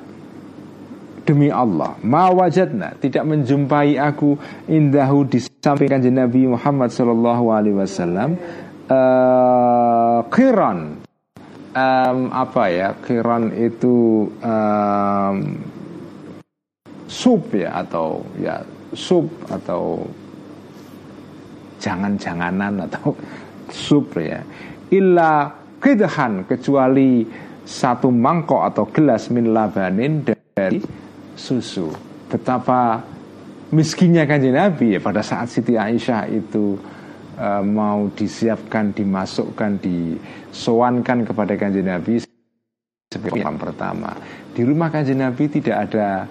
demi 1.29 1.53
Allah 1.53 2.01
ma 2.01 2.33
wajadna 2.33 2.97
tidak 2.97 3.29
menjumpai 3.29 4.01
aku 4.01 4.41
indahu 4.67 5.29
di 5.29 5.52
samping 5.63 5.87
kanjeng 5.87 6.19
Nabi 6.19 6.51
Muhammad 6.51 6.91
sallallahu 6.91 7.55
alaihi 7.55 7.79
wasallam 7.79 8.35
uh, 8.91 10.27
um, 11.73 12.19
apa 12.35 12.65
ya? 12.67 12.89
Kiron 12.99 13.55
itu 13.55 14.27
um, 14.43 15.37
sup 17.07 17.55
ya 17.55 17.79
atau 17.79 18.27
ya 18.43 18.59
sup 18.91 19.31
atau 19.47 20.03
jangan-janganan 21.79 22.91
atau 22.91 23.15
sup 23.87 24.19
ya. 24.19 24.43
Illa 24.91 25.47
kidhan 25.79 26.43
kecuali 26.45 27.23
satu 27.63 28.11
mangkok 28.11 28.67
atau 28.67 28.85
gelas 28.91 29.31
min 29.31 29.55
labanin 29.55 30.27
dari 30.27 30.83
susu. 31.39 31.87
Betapa 32.27 33.12
miskinnya 33.73 34.29
kanjeng 34.29 34.55
Nabi 34.55 34.95
ya 34.95 35.01
pada 35.01 35.25
saat 35.25 35.49
Siti 35.49 35.75
Aisyah 35.75 36.29
itu 36.29 36.77
uh, 37.41 37.65
mau 37.65 38.13
disiapkan 38.13 38.93
dimasukkan 38.93 39.81
disowankan 39.81 41.25
kepada 41.25 41.57
kanjeng 41.57 41.89
Nabi 41.89 42.21
sebagai 43.09 43.41
yang 43.41 43.57
pertama. 43.57 44.13
Di 44.53 44.61
rumah 44.63 44.93
kanjeng 44.93 45.25
Nabi 45.25 45.49
tidak 45.49 45.89
ada 45.89 46.29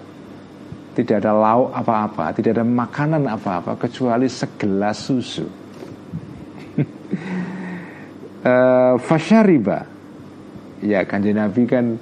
tidak 0.94 1.24
ada 1.24 1.32
lauk 1.34 1.74
apa-apa 1.74 2.36
tidak 2.36 2.60
ada 2.60 2.64
makanan 2.64 3.26
apa-apa 3.26 3.74
kecuali 3.74 4.30
segelas 4.30 5.02
susu. 5.02 5.46
Uh, 8.42 8.94
fasyariba. 9.10 9.90
Ya 10.82 11.02
kanjeng 11.06 11.38
Nabi 11.42 11.66
kan 11.66 11.98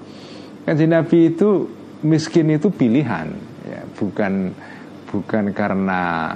kanjeng 0.69 0.93
Nabi 0.93 1.33
itu 1.33 1.69
miskin 2.01 2.49
itu 2.53 2.73
pilihan 2.73 3.29
ya 3.69 3.85
bukan 3.97 4.57
bukan 5.11 5.51
karena 5.51 6.33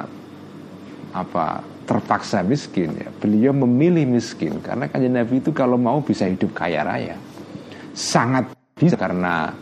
apa 1.14 1.62
terpaksa 1.86 2.42
miskin 2.42 2.98
ya. 2.98 3.08
Beliau 3.14 3.54
memilih 3.54 4.04
miskin 4.08 4.58
karena 4.58 4.90
kanjeng 4.90 5.14
Nabi 5.14 5.38
itu 5.38 5.54
kalau 5.54 5.78
mau 5.78 6.02
bisa 6.02 6.26
hidup 6.26 6.50
kaya 6.50 6.82
raya. 6.82 7.16
Sangat 7.94 8.50
bisa 8.74 8.98
karena 8.98 9.54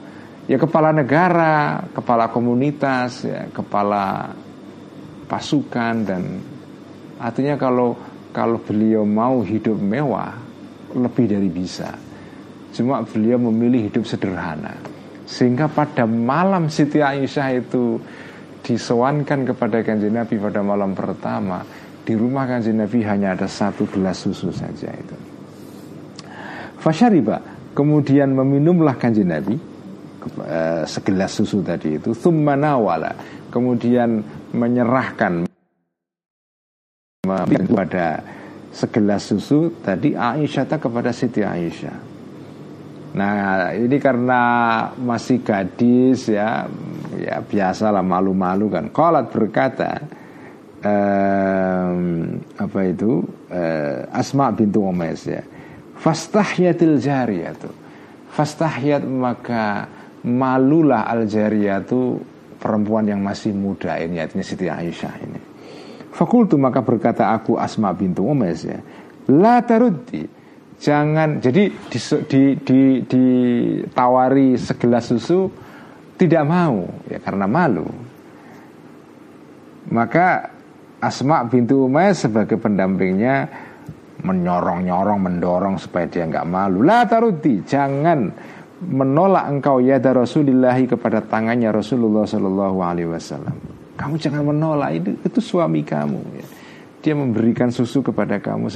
ya 0.49 0.57
kepala 0.57 0.97
negara, 0.97 1.85
kepala 1.93 2.33
komunitas, 2.33 3.29
ya, 3.29 3.53
kepala 3.53 4.33
pasukan 5.29 5.95
dan 6.09 6.23
artinya 7.21 7.61
kalau 7.61 7.95
kalau 8.33 8.57
beliau 8.65 9.05
mau 9.05 9.45
hidup 9.45 9.77
mewah 9.77 10.33
lebih 10.97 11.29
dari 11.29 11.53
bisa. 11.53 11.93
Cuma 12.73 13.05
beliau 13.05 13.37
memilih 13.37 13.93
hidup 13.93 14.09
sederhana. 14.09 14.73
Sehingga 15.29 15.69
pada 15.69 16.09
malam 16.09 16.73
Siti 16.73 17.05
Aisyah 17.05 17.49
itu 17.61 18.01
disewankan 18.63 19.43
kepada 19.43 19.83
kanjeng 19.83 20.15
Nabi 20.15 20.39
pada 20.39 20.63
malam 20.63 20.95
pertama 20.95 21.67
di 22.03 22.15
rumah 22.15 22.47
kanjeng 22.47 22.79
Nabi 22.79 23.03
hanya 23.03 23.35
ada 23.35 23.51
satu 23.51 23.87
gelas 23.91 24.23
susu 24.23 24.55
saja 24.55 24.91
itu. 24.95 25.17
Fasyariba 26.79 27.43
kemudian 27.75 28.31
meminumlah 28.35 28.99
kanjeng 28.99 29.31
Nabi 29.31 29.55
eh, 30.47 30.83
segelas 30.87 31.35
susu 31.35 31.63
tadi 31.63 31.99
itu 31.99 32.15
thummanawala 32.15 33.15
kemudian 33.51 34.23
menyerahkan 34.55 35.47
kepada 37.23 38.23
segelas 38.75 39.23
susu 39.31 39.71
tadi 39.83 40.15
Aisyah 40.19 40.67
kepada 40.67 41.15
Siti 41.15 41.45
Aisyah 41.45 42.12
Nah 43.13 43.71
ini 43.77 44.01
karena 44.01 44.41
masih 44.97 45.45
gadis 45.45 46.33
ya 46.33 46.65
ya 47.21 47.45
biasalah 47.45 48.01
malu-malu 48.01 48.73
kan. 48.73 48.89
Kolat 48.89 49.29
berkata 49.29 50.01
um, 50.81 51.97
apa 52.57 52.81
itu 52.89 53.21
uh, 53.53 54.09
Asma 54.09 54.49
bintu 54.57 54.81
Umais 54.81 55.29
ya. 55.29 55.45
Fastahyatil 56.01 56.97
jariyatu. 56.99 57.71
Fastahyat 58.33 59.05
maka 59.05 59.87
malulah 60.25 61.05
al 61.05 61.29
jariyatu 61.29 62.17
perempuan 62.57 63.13
yang 63.13 63.21
masih 63.21 63.53
muda 63.53 64.01
ini 64.01 64.25
artinya 64.25 64.45
Siti 64.47 64.73
Aisyah 64.73 65.15
ini. 65.21 65.41
Fakultu 66.13 66.57
maka 66.57 66.81
berkata 66.81 67.29
aku 67.37 67.61
Asma 67.61 67.93
bintu 67.93 68.25
Umais 68.25 68.65
ya. 68.65 68.81
La 69.29 69.61
taruddi 69.61 70.42
jangan 70.83 71.39
jadi 71.39 71.71
di, 71.71 71.99
di, 72.27 72.43
di, 72.59 72.81
ditawari 73.07 74.59
segelas 74.59 75.15
susu 75.15 75.47
tidak 76.19 76.43
mau 76.43 76.83
ya 77.07 77.23
karena 77.23 77.47
malu. 77.47 77.87
Maka 79.95 80.51
Asma 81.03 81.43
bintu 81.47 81.87
Umayyah 81.87 82.15
sebagai 82.15 82.59
pendampingnya 82.59 83.51
menyorong-nyorong 84.23 85.19
mendorong 85.19 85.75
supaya 85.79 86.07
dia 86.07 86.27
nggak 86.27 86.47
malu. 86.47 86.83
La 86.83 87.07
taruti 87.07 87.63
jangan 87.63 88.31
menolak 88.83 89.51
engkau 89.51 89.79
ya 89.83 89.99
Rasulillahi 89.99 90.91
kepada 90.91 91.23
tangannya 91.23 91.71
Rasulullah 91.71 92.27
Shallallahu 92.27 92.79
Alaihi 92.83 93.11
Wasallam. 93.11 93.55
Kamu 93.99 94.15
jangan 94.19 94.43
menolak 94.47 94.99
itu 94.99 95.11
itu 95.23 95.41
suami 95.43 95.87
kamu 95.87 96.21
ya. 96.39 96.47
dia 97.03 97.15
memberikan 97.19 97.71
susu 97.71 98.03
kepada 98.03 98.39
kamu 98.39 98.71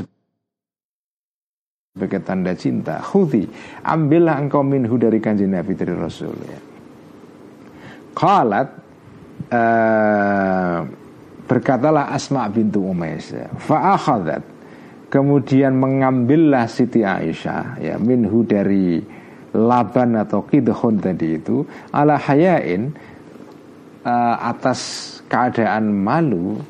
sebagai 1.96 2.20
tanda 2.20 2.52
cinta 2.52 3.00
khudi 3.00 3.48
ambillah 3.80 4.36
engkau 4.36 4.60
minhu 4.60 5.00
dari 5.00 5.16
kanjeng 5.16 5.56
Nabi 5.56 5.72
dari 5.72 5.96
Rasul 5.96 6.36
ya. 6.44 6.60
Qalat 8.12 8.68
uh, 9.48 10.78
berkatalah 11.48 12.12
Asma 12.12 12.52
bintu 12.52 12.84
Umais 12.84 13.32
ya. 13.32 13.48
fa'akhadat 13.48 14.44
kemudian 15.08 15.72
mengambillah 15.72 16.68
Siti 16.68 17.00
Aisyah 17.00 17.80
ya 17.80 17.96
minhu 17.96 18.44
dari 18.44 19.00
laban 19.56 20.20
atau 20.20 20.44
kidhun 20.44 21.00
tadi 21.00 21.40
itu 21.40 21.64
ala 21.96 22.20
hayain 22.20 22.92
uh, 24.04 24.36
atas 24.36 24.80
keadaan 25.32 25.96
malu 25.96 26.60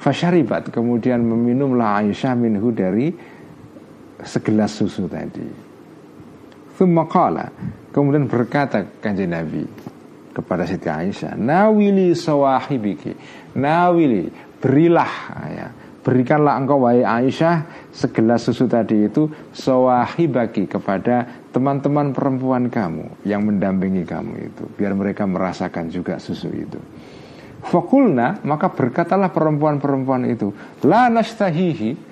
fasyaribat 0.00 0.72
kemudian 0.72 1.20
meminumlah 1.20 2.00
Aisyah 2.00 2.32
minhu 2.32 2.72
dari 2.72 3.33
segelas 4.22 4.76
susu 4.78 5.10
tadi. 5.10 5.42
Thumma 6.74 7.06
kemudian 7.94 8.26
berkata 8.26 8.82
kanjeng 8.98 9.30
Nabi 9.30 9.62
kepada 10.34 10.66
Siti 10.66 10.90
Aisyah, 10.90 11.38
"Nawili 11.38 12.10
sawahibiki." 12.18 13.14
Nawili, 13.54 14.26
berilah 14.58 15.14
ya. 15.54 15.68
Berikanlah 16.04 16.60
engkau 16.60 16.84
wahai 16.84 17.00
Aisyah 17.00 17.88
segelas 17.88 18.44
susu 18.44 18.68
tadi 18.68 19.08
itu 19.08 19.24
sawahibaki 19.56 20.68
kepada 20.68 21.24
teman-teman 21.48 22.12
perempuan 22.12 22.68
kamu 22.68 23.24
yang 23.24 23.40
mendampingi 23.40 24.04
kamu 24.04 24.52
itu 24.52 24.68
biar 24.76 24.92
mereka 24.92 25.24
merasakan 25.24 25.88
juga 25.88 26.20
susu 26.20 26.52
itu. 26.52 26.76
Fakulna 27.64 28.36
maka 28.44 28.68
berkatalah 28.68 29.32
perempuan-perempuan 29.32 30.28
itu 30.28 30.52
la 30.84 31.08
nastahihi 31.08 32.03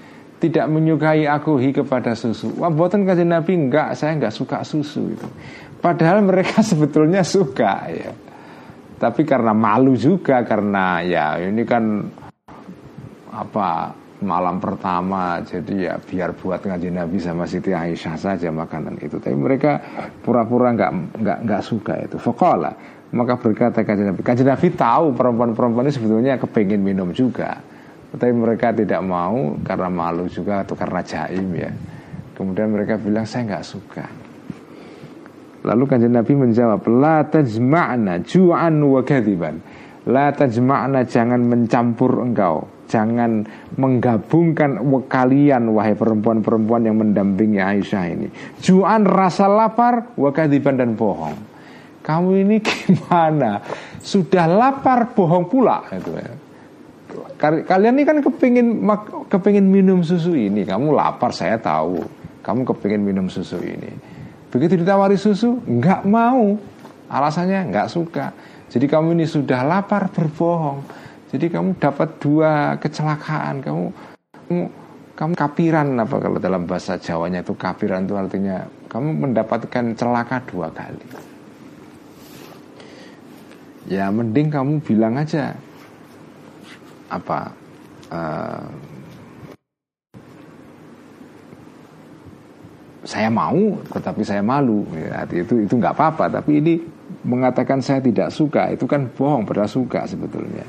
tidak 0.42 0.66
menyukai 0.66 1.22
aku 1.30 1.54
hi 1.62 1.70
kepada 1.70 2.18
susu. 2.18 2.50
Wah, 2.58 2.66
buatan 2.66 3.06
kasih 3.06 3.22
Nabi 3.22 3.54
enggak, 3.54 3.94
saya 3.94 4.18
enggak 4.18 4.34
suka 4.34 4.66
susu 4.66 5.14
itu. 5.14 5.28
Padahal 5.78 6.18
mereka 6.26 6.58
sebetulnya 6.70 7.22
suka 7.22 7.86
ya. 7.86 8.10
Tapi 8.98 9.22
karena 9.22 9.54
malu 9.54 9.94
juga 9.94 10.42
karena 10.42 10.98
ya 11.02 11.38
ini 11.38 11.62
kan 11.62 12.06
apa 13.34 13.90
malam 14.22 14.62
pertama 14.62 15.42
jadi 15.42 15.74
ya 15.74 15.94
biar 15.98 16.38
buat 16.38 16.62
ngaji 16.62 16.94
Nabi 16.94 17.18
sama 17.18 17.42
Siti 17.46 17.70
Aisyah 17.70 18.18
saja 18.18 18.50
makanan 18.50 18.98
itu. 18.98 19.22
Tapi 19.22 19.38
mereka 19.38 19.78
pura-pura 20.26 20.74
enggak 20.74 20.90
enggak 21.22 21.38
enggak 21.46 21.62
suka 21.62 21.94
itu. 22.02 22.18
Fakola 22.18 22.74
maka 23.14 23.38
berkata 23.38 23.86
kajian 23.86 24.10
Nabi. 24.10 24.22
Kajian 24.26 24.50
Nabi 24.50 24.68
tahu 24.74 25.14
perempuan-perempuan 25.14 25.86
ini 25.86 25.94
sebetulnya 25.94 26.34
kepingin 26.38 26.82
minum 26.82 27.10
juga 27.14 27.71
tapi 28.12 28.28
mereka 28.28 28.76
tidak 28.76 29.00
mau 29.00 29.56
karena 29.64 29.88
malu 29.88 30.28
juga 30.28 30.60
atau 30.60 30.76
karena 30.76 31.00
jaim 31.00 31.48
ya. 31.56 31.72
Kemudian 32.36 32.68
mereka 32.68 33.00
bilang 33.00 33.24
saya 33.24 33.48
nggak 33.48 33.64
suka. 33.64 34.04
Lalu 35.64 35.82
kanjeng 35.88 36.12
Nabi 36.12 36.32
menjawab 36.36 36.84
la 36.92 37.24
tajma'na 37.24 38.20
ju'an 38.20 38.76
wa 38.84 39.00
kadhiban. 39.00 39.64
La 40.12 40.28
tajma'na 40.28 41.08
jangan 41.08 41.40
mencampur 41.40 42.20
engkau. 42.20 42.84
Jangan 42.92 43.48
menggabungkan 43.80 44.84
kalian 45.08 45.72
wahai 45.72 45.96
perempuan-perempuan 45.96 46.84
yang 46.84 47.00
mendampingi 47.00 47.64
Aisyah 47.64 48.04
ini. 48.12 48.28
Ju'an 48.60 49.08
rasa 49.08 49.48
lapar 49.48 50.12
wa 50.20 50.28
kadhiban 50.28 50.76
dan 50.76 50.92
bohong. 50.92 51.48
Kamu 52.04 52.36
ini 52.36 52.60
gimana? 52.68 53.64
Sudah 54.04 54.44
lapar 54.44 55.16
bohong 55.16 55.48
pula. 55.48 55.88
Itu 55.88 56.12
ya 56.12 56.51
kalian 57.40 57.94
ini 57.98 58.04
kan 58.04 58.18
kepingin 58.22 58.82
kepingin 59.28 59.66
minum 59.66 60.00
susu 60.02 60.36
ini. 60.36 60.62
Kamu 60.66 60.94
lapar 60.94 61.30
saya 61.32 61.58
tahu. 61.58 62.02
Kamu 62.42 62.66
kepingin 62.66 63.02
minum 63.02 63.26
susu 63.30 63.58
ini. 63.62 63.90
Begitu 64.52 64.80
ditawari 64.82 65.16
susu 65.16 65.56
nggak 65.64 66.04
mau. 66.08 66.58
Alasannya 67.08 67.72
nggak 67.72 67.88
suka. 67.88 68.32
Jadi 68.72 68.88
kamu 68.88 69.16
ini 69.16 69.26
sudah 69.28 69.64
lapar 69.64 70.08
berbohong. 70.12 70.80
Jadi 71.32 71.48
kamu 71.48 71.80
dapat 71.80 72.20
dua 72.20 72.76
kecelakaan. 72.76 73.64
Kamu 73.64 73.84
kamu 74.48 74.62
kamu 75.12 75.32
kapiran 75.36 75.92
apa 76.00 76.16
kalau 76.18 76.38
dalam 76.40 76.64
bahasa 76.64 76.96
Jawanya 76.96 77.44
itu 77.44 77.52
kapiran 77.52 78.08
itu 78.08 78.16
artinya 78.16 78.64
kamu 78.88 79.08
mendapatkan 79.28 79.84
celaka 79.96 80.40
dua 80.48 80.68
kali. 80.72 81.04
Ya 83.88 84.08
mending 84.08 84.48
kamu 84.52 84.80
bilang 84.84 85.20
aja 85.20 85.56
apa 87.12 87.52
uh, 88.08 88.64
saya 93.02 93.28
mau 93.28 93.82
tetapi 93.90 94.22
saya 94.22 94.40
malu. 94.40 94.86
Ya, 94.94 95.26
itu 95.26 95.66
itu 95.66 95.74
nggak 95.74 95.94
apa-apa. 95.94 96.40
Tapi 96.40 96.62
ini 96.62 96.74
mengatakan 97.26 97.82
saya 97.82 97.98
tidak 97.98 98.30
suka. 98.30 98.70
Itu 98.70 98.86
kan 98.86 99.10
bohong 99.10 99.44
pada 99.44 99.66
suka 99.66 100.06
sebetulnya. 100.06 100.64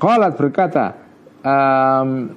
Qalat 0.00 0.34
berkata 0.34 0.96
um, 1.44 2.32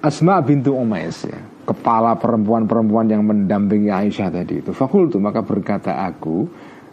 Asma 0.00 0.42
bintu 0.42 0.74
Umais 0.74 1.24
ya 1.24 1.40
kepala 1.64 2.18
perempuan-perempuan 2.18 3.06
yang 3.06 3.22
mendampingi 3.22 3.94
Aisyah 3.94 4.28
tadi 4.34 4.58
itu. 4.58 4.74
Fakultu 4.74 5.22
maka 5.22 5.46
berkata 5.46 6.02
aku 6.02 6.50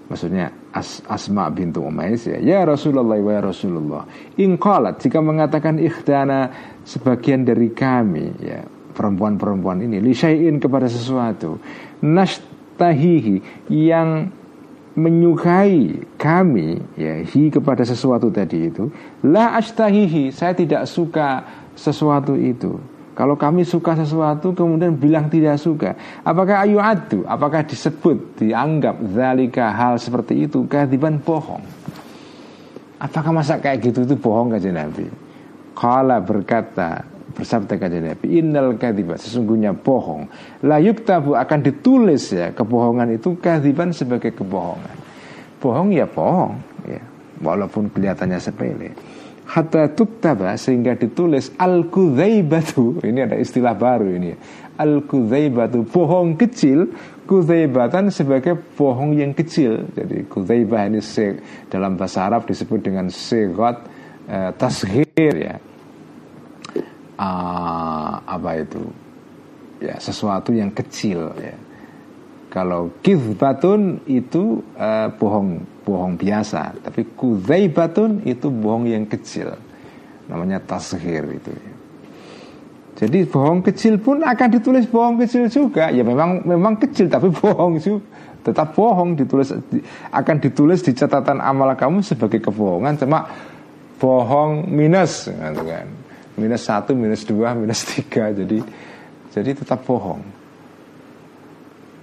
maksudnya 0.07 0.51
As 0.71 1.03
Asma 1.07 1.47
bintu 1.51 1.83
Umais 1.83 2.23
ya 2.27 2.39
ya 2.39 2.59
Rasulullah 2.63 3.19
wa 3.19 3.31
ya 3.31 3.41
Rasulullah. 3.43 4.03
In 4.39 4.59
qalat 4.59 5.03
jika 5.03 5.19
mengatakan 5.23 5.79
ikhdana 5.79 6.51
sebagian 6.83 7.43
dari 7.43 7.71
kami 7.71 8.25
ya 8.41 8.63
perempuan-perempuan 8.97 9.85
ini 9.85 10.01
lisyain 10.01 10.57
kepada 10.57 10.89
sesuatu 10.89 11.61
nashtahihi 12.01 13.69
yang 13.69 14.33
menyukai 14.97 16.17
kami 16.17 16.81
ya 16.97 17.21
hi 17.21 17.53
kepada 17.53 17.85
sesuatu 17.85 18.33
tadi 18.33 18.73
itu 18.73 18.89
la 19.21 19.53
ashtahihi 19.61 20.33
saya 20.33 20.57
tidak 20.57 20.89
suka 20.89 21.45
sesuatu 21.77 22.33
itu 22.33 22.96
kalau 23.17 23.33
kami 23.33 23.65
suka 23.65 23.97
sesuatu 23.97 24.53
kemudian 24.53 24.93
bilang 24.93 25.25
tidak 25.25 25.57
suka. 25.57 25.97
Apakah 26.21 26.69
ayu 26.69 26.77
adu 26.77 27.25
apakah 27.25 27.65
disebut 27.65 28.37
dianggap 28.37 28.93
zalika 29.09 29.73
hal 29.73 29.97
seperti 29.97 30.45
itu? 30.45 30.69
Kehadiban 30.69 31.17
bohong. 31.17 31.65
Apakah 33.01 33.33
masa 33.33 33.57
kayak 33.57 33.89
gitu 33.89 34.05
itu 34.05 34.13
bohong 34.21 34.53
kajian 34.53 34.77
Nabi? 34.77 35.09
Kala 35.73 36.21
berkata 36.21 37.09
bersabda 37.33 37.81
kajian 37.81 38.05
Nabi 38.05 38.37
Innal 38.37 38.77
kadhiba 38.77 39.17
sesungguhnya 39.17 39.73
bohong. 39.73 40.29
La 40.61 40.77
yuktabu 40.77 41.33
akan 41.33 41.59
ditulis 41.65 42.29
ya 42.29 42.53
Kebohongan 42.53 43.17
itu 43.17 43.33
kadiban 43.41 43.97
sebagai 43.97 44.29
kebohongan. 44.37 44.93
Bohong 45.57 45.89
ya 45.89 46.05
bohong 46.05 46.53
ya. 46.85 47.01
Walaupun 47.41 47.89
kelihatannya 47.89 48.37
sepele 48.37 48.93
Hatta 49.47 49.87
tuktaba 49.95 50.59
sehingga 50.59 50.99
ditulis 50.99 51.55
Al-Kudzaibatu. 51.55 52.99
Ini 52.99 53.31
ada 53.31 53.39
istilah 53.39 53.79
baru 53.79 54.11
ini. 54.11 54.35
Al-Kudzaibatu 54.75 55.87
Bohong 55.87 56.35
kecil. 56.35 56.91
Kudzaibatan 57.27 58.07
sebagai 58.07 58.55
bohong 58.55 59.11
yang 59.19 59.35
kecil. 59.35 59.83
Jadi 59.91 60.31
kudzaibah 60.31 60.87
ini 60.87 61.03
se, 61.03 61.35
dalam 61.67 61.99
bahasa 61.99 62.23
Arab 62.23 62.47
disebut 62.47 62.79
dengan 62.79 63.11
segot 63.11 63.83
eh, 64.31 64.51
tasghir 64.55 65.35
ya. 65.35 65.59
Uh, 67.17 68.13
apa 68.23 68.63
itu? 68.63 68.79
Ya 69.83 69.99
sesuatu 69.99 70.55
yang 70.55 70.71
kecil 70.71 71.35
ya. 71.35 71.57
Kalau 72.47 72.95
kizbatun 73.03 73.99
itu 74.07 74.63
uh, 74.79 75.11
bohong 75.19 75.67
bohong 75.87 76.19
biasa 76.19 76.83
tapi 76.83 77.15
kuzaibatun 77.15 78.27
itu 78.27 78.51
bohong 78.51 78.91
yang 78.91 79.07
kecil 79.07 79.55
namanya 80.27 80.59
tasghir 80.59 81.23
itu. 81.31 81.55
Jadi 82.97 83.23
bohong 83.29 83.63
kecil 83.63 83.95
pun 84.03 84.19
akan 84.25 84.47
ditulis 84.51 84.83
bohong 84.91 85.15
kecil 85.23 85.47
juga. 85.47 85.87
Ya 85.87 86.03
memang 86.03 86.43
memang 86.43 86.75
kecil 86.75 87.07
tapi 87.07 87.31
bohong 87.39 87.79
juga. 87.79 88.03
Tetap 88.43 88.75
bohong 88.75 89.15
ditulis 89.15 89.55
akan 90.11 90.35
ditulis 90.43 90.83
di 90.83 90.91
catatan 90.91 91.39
amal 91.39 91.71
kamu 91.79 92.03
sebagai 92.03 92.43
kebohongan 92.43 92.95
cuma 92.99 93.27
bohong 93.99 94.67
minus 94.71 95.27
gitu 95.27 95.63
kan 95.67 95.87
minus 96.37 96.69
satu, 96.69 96.93
minus 96.93 97.25
dua, 97.25 97.57
minus 97.57 97.81
tiga, 97.83 98.29
jadi 98.29 98.61
jadi 99.33 99.51
tetap 99.57 99.83
bohong. 99.83 100.21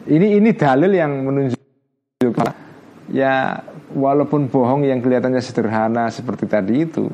Ini 0.05 0.37
ini 0.43 0.51
dalil 0.53 0.93
yang 0.93 1.25
menunjukkan 1.25 2.49
ya 3.15 3.57
walaupun 3.95 4.51
bohong 4.51 4.85
yang 4.85 4.99
kelihatannya 4.99 5.41
sederhana 5.41 6.11
seperti 6.11 6.45
tadi 6.51 6.83
itu 6.83 7.07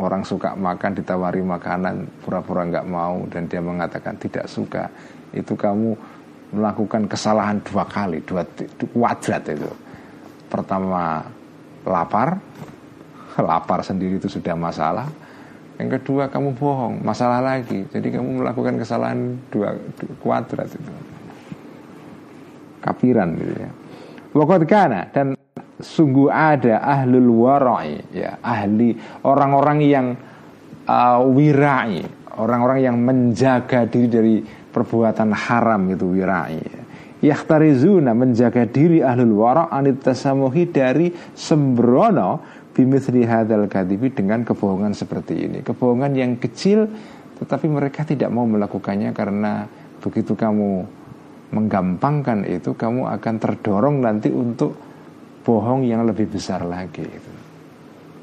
orang 0.00 0.24
suka 0.24 0.56
makan 0.56 0.96
ditawari 0.96 1.44
makanan 1.44 2.08
pura-pura 2.24 2.64
nggak 2.64 2.88
mau 2.88 3.24
dan 3.28 3.48
dia 3.48 3.60
mengatakan 3.60 4.16
tidak 4.16 4.48
suka 4.48 4.88
itu 5.36 5.52
kamu 5.52 5.92
melakukan 6.56 7.04
kesalahan 7.06 7.60
dua 7.60 7.84
kali 7.84 8.24
dua 8.24 8.48
kuadrat 8.92 9.44
itu 9.52 9.70
pertama 10.48 11.20
lapar 11.84 12.40
lapar 13.48 13.84
sendiri 13.84 14.16
itu 14.16 14.32
sudah 14.32 14.56
masalah 14.56 15.08
yang 15.76 15.92
kedua 15.92 16.32
kamu 16.32 16.56
bohong, 16.56 17.04
masalah 17.04 17.44
lagi. 17.44 17.84
Jadi 17.92 18.08
kamu 18.16 18.40
melakukan 18.40 18.80
kesalahan 18.80 19.36
dua, 19.52 19.76
dua 20.00 20.14
kuadrat 20.24 20.72
itu. 20.72 20.92
Kapiran 22.80 23.36
gitu 23.36 23.54
ya. 23.60 23.70
Waktu 24.36 24.68
kana 24.68 25.08
dan 25.08 25.32
sungguh 25.80 26.28
ada 26.28 26.84
ahlul 26.84 27.32
warai 27.40 28.04
ya, 28.12 28.36
ahli 28.44 28.92
orang-orang 29.24 29.78
yang 29.80 30.06
uh, 30.84 31.24
wirai, 31.24 32.04
orang-orang 32.36 32.78
yang 32.84 32.96
menjaga 33.00 33.88
diri 33.88 34.08
dari 34.12 34.36
perbuatan 34.44 35.32
haram 35.32 35.88
itu 35.88 36.04
wirai. 36.12 36.60
Ya. 36.60 36.82
Yakhtarizuna 37.32 38.12
menjaga 38.12 38.68
diri 38.68 39.00
ahlul 39.00 39.40
wara 39.40 39.72
anit 39.72 40.04
tasamuhi 40.04 40.68
dari 40.68 41.16
sembrono 41.32 42.44
bimithli 42.76 43.24
hadzal 43.24 43.64
kadibi 43.72 44.12
dengan 44.12 44.44
kebohongan 44.44 44.92
seperti 44.92 45.48
ini. 45.48 45.58
Kebohongan 45.64 46.12
yang 46.12 46.36
kecil 46.36 46.84
tetapi 47.40 47.72
mereka 47.72 48.04
tidak 48.04 48.28
mau 48.28 48.44
melakukannya 48.44 49.16
karena 49.16 49.64
begitu 50.04 50.36
kamu 50.36 50.84
menggampangkan 51.54 52.42
itu 52.46 52.74
kamu 52.74 53.06
akan 53.06 53.34
terdorong 53.38 54.02
nanti 54.02 54.32
untuk 54.32 54.74
bohong 55.46 55.86
yang 55.86 56.02
lebih 56.02 56.26
besar 56.26 56.66
lagi 56.66 57.06
itu. 57.06 57.32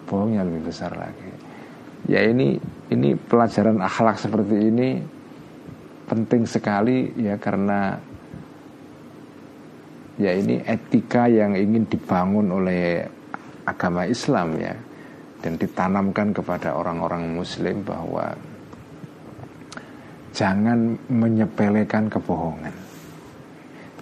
Bohong 0.10 0.36
yang 0.36 0.52
lebih 0.52 0.68
besar 0.68 0.92
lagi. 0.96 1.32
Ya 2.12 2.20
ini 2.28 2.60
ini 2.92 3.16
pelajaran 3.16 3.80
akhlak 3.80 4.20
seperti 4.20 4.58
ini 4.60 5.00
penting 6.04 6.44
sekali 6.44 7.16
ya 7.16 7.40
karena 7.40 7.96
ya 10.20 10.36
ini 10.36 10.60
etika 10.68 11.32
yang 11.32 11.56
ingin 11.56 11.88
dibangun 11.88 12.52
oleh 12.52 13.08
agama 13.64 14.04
Islam 14.04 14.60
ya 14.60 14.76
dan 15.40 15.56
ditanamkan 15.56 16.36
kepada 16.36 16.76
orang-orang 16.76 17.40
muslim 17.40 17.84
bahwa 17.88 18.36
jangan 20.36 21.00
menyepelekan 21.08 22.12
kebohongan. 22.12 22.83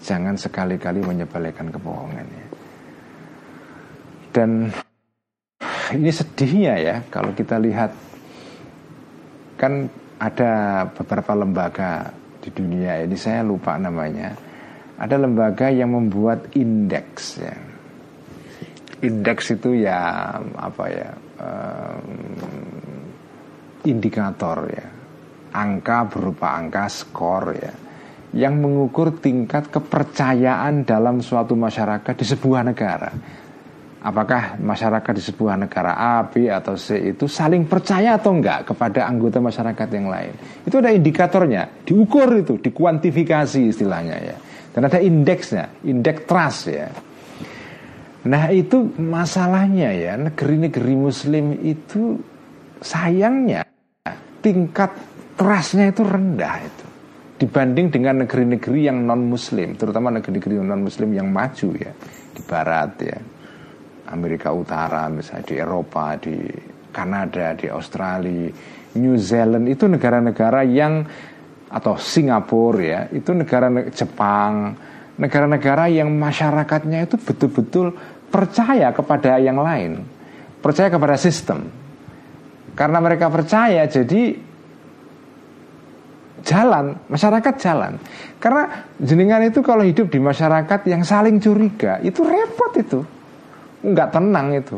Jangan 0.02 0.36
sekali-kali 0.38 1.06
menyepelekan 1.06 1.70
kebohongan 1.70 2.26
ya. 2.26 2.47
Dan 4.32 4.72
ini 5.93 6.12
sedihnya 6.12 6.76
ya 6.80 6.95
kalau 7.12 7.36
kita 7.36 7.60
lihat 7.60 7.91
kan 9.60 9.86
ada 10.18 10.84
beberapa 10.89 11.36
lembaga 11.36 12.10
di 12.41 12.49
dunia 12.49 13.04
ini 13.06 13.18
saya 13.18 13.45
lupa 13.45 13.78
namanya. 13.78 14.34
Ada 15.02 15.18
lembaga 15.18 15.74
yang 15.74 15.97
membuat 15.97 16.54
indeks 16.54 17.41
ya 17.41 17.72
indeks 19.02 19.58
itu 19.58 19.82
ya 19.82 20.30
apa 20.62 20.86
ya 20.93 21.10
um, 21.41 22.06
indikator 23.89 24.70
ya 24.70 24.88
angka 25.58 26.06
berupa 26.06 26.54
angka 26.54 26.86
skor 26.86 27.58
ya 27.58 27.74
yang 28.32 28.64
mengukur 28.64 29.20
tingkat 29.20 29.68
kepercayaan 29.68 30.88
dalam 30.88 31.20
suatu 31.20 31.56
masyarakat 31.56 32.14
di 32.16 32.26
sebuah 32.26 32.62
negara. 32.64 33.12
Apakah 34.02 34.58
masyarakat 34.58 35.14
di 35.14 35.24
sebuah 35.30 35.62
negara 35.62 35.94
A, 35.94 36.26
B 36.26 36.50
atau 36.50 36.74
C 36.74 37.14
itu 37.14 37.30
saling 37.30 37.70
percaya 37.70 38.18
atau 38.18 38.34
enggak 38.34 38.74
kepada 38.74 39.06
anggota 39.06 39.38
masyarakat 39.38 39.88
yang 39.94 40.10
lain? 40.10 40.34
Itu 40.66 40.82
ada 40.82 40.90
indikatornya, 40.90 41.86
diukur 41.86 42.34
itu, 42.34 42.58
dikuantifikasi 42.58 43.62
istilahnya 43.62 44.18
ya. 44.18 44.36
Dan 44.74 44.90
ada 44.90 44.98
indeksnya, 44.98 45.70
indeks 45.86 46.26
trust 46.26 46.74
ya. 46.74 46.90
Nah 48.26 48.50
itu 48.50 48.90
masalahnya 48.98 49.94
ya 49.94 50.14
negeri-negeri 50.18 50.94
Muslim 50.98 51.58
itu 51.62 52.18
sayangnya 52.82 53.66
tingkat 54.42 54.94
trustnya 55.38 55.94
itu 55.94 56.02
rendah 56.02 56.58
itu 56.62 56.91
dibanding 57.42 57.89
dengan 57.89 58.22
negeri-negeri 58.22 58.86
yang 58.86 59.02
non 59.02 59.26
Muslim, 59.26 59.74
terutama 59.74 60.14
negeri-negeri 60.14 60.62
non 60.62 60.86
Muslim 60.86 61.10
yang 61.18 61.34
maju 61.34 61.70
ya 61.74 61.89
di 62.38 62.42
Barat 62.46 62.92
ya, 63.02 63.18
Amerika 64.14 64.54
Utara 64.54 65.10
misalnya 65.10 65.50
di 65.50 65.56
Eropa, 65.58 66.14
di 66.22 66.38
Kanada, 66.94 67.58
di 67.58 67.66
Australia, 67.66 68.54
New 69.02 69.18
Zealand 69.18 69.66
itu 69.66 69.89
negara-negara 69.89 70.62
yang 70.70 71.02
atau 71.72 71.96
Singapura 71.98 72.84
ya 72.84 73.02
itu 73.10 73.32
negara 73.32 73.72
Jepang 73.89 74.76
negara-negara 75.16 75.88
yang 75.88 76.12
masyarakatnya 76.12 77.08
itu 77.08 77.16
betul-betul 77.16 77.96
percaya 78.28 78.92
kepada 78.92 79.39
yang 79.39 79.56
lain 79.56 80.04
percaya 80.62 80.94
kepada 80.94 81.18
sistem. 81.18 81.68
Karena 82.78 83.04
mereka 83.04 83.28
percaya 83.28 83.84
jadi 83.89 84.38
jalan 86.42 86.98
masyarakat 87.08 87.54
jalan 87.58 87.98
karena 88.38 88.64
jenengan 89.02 89.42
itu 89.46 89.60
kalau 89.62 89.86
hidup 89.86 90.10
di 90.10 90.20
masyarakat 90.20 90.80
yang 90.89 91.02
saling 91.06 91.38
curiga 91.38 92.02
itu 92.02 92.22
repot 92.22 92.74
itu 92.78 93.00
nggak 93.82 94.10
tenang 94.14 94.48
itu 94.54 94.78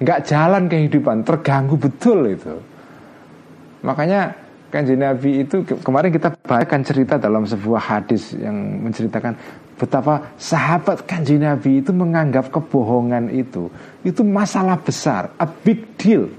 nggak 0.00 0.20
jalan 0.24 0.64
kehidupan 0.68 1.24
terganggu 1.24 1.76
betul 1.76 2.24
itu 2.28 2.54
makanya 3.84 4.32
Kanji 4.70 4.94
Nabi 4.94 5.42
itu 5.42 5.66
kemarin 5.66 6.14
kita 6.14 6.30
bacakan 6.46 6.86
cerita 6.86 7.18
dalam 7.18 7.42
sebuah 7.42 7.82
hadis 7.90 8.38
yang 8.38 8.86
menceritakan 8.86 9.34
betapa 9.74 10.30
sahabat 10.38 11.08
Kanji 11.10 11.42
Nabi 11.42 11.82
itu 11.82 11.90
menganggap 11.90 12.54
kebohongan 12.54 13.34
itu 13.34 13.66
itu 14.06 14.22
masalah 14.22 14.78
besar, 14.78 15.34
a 15.42 15.46
big 15.48 15.98
deal. 15.98 16.30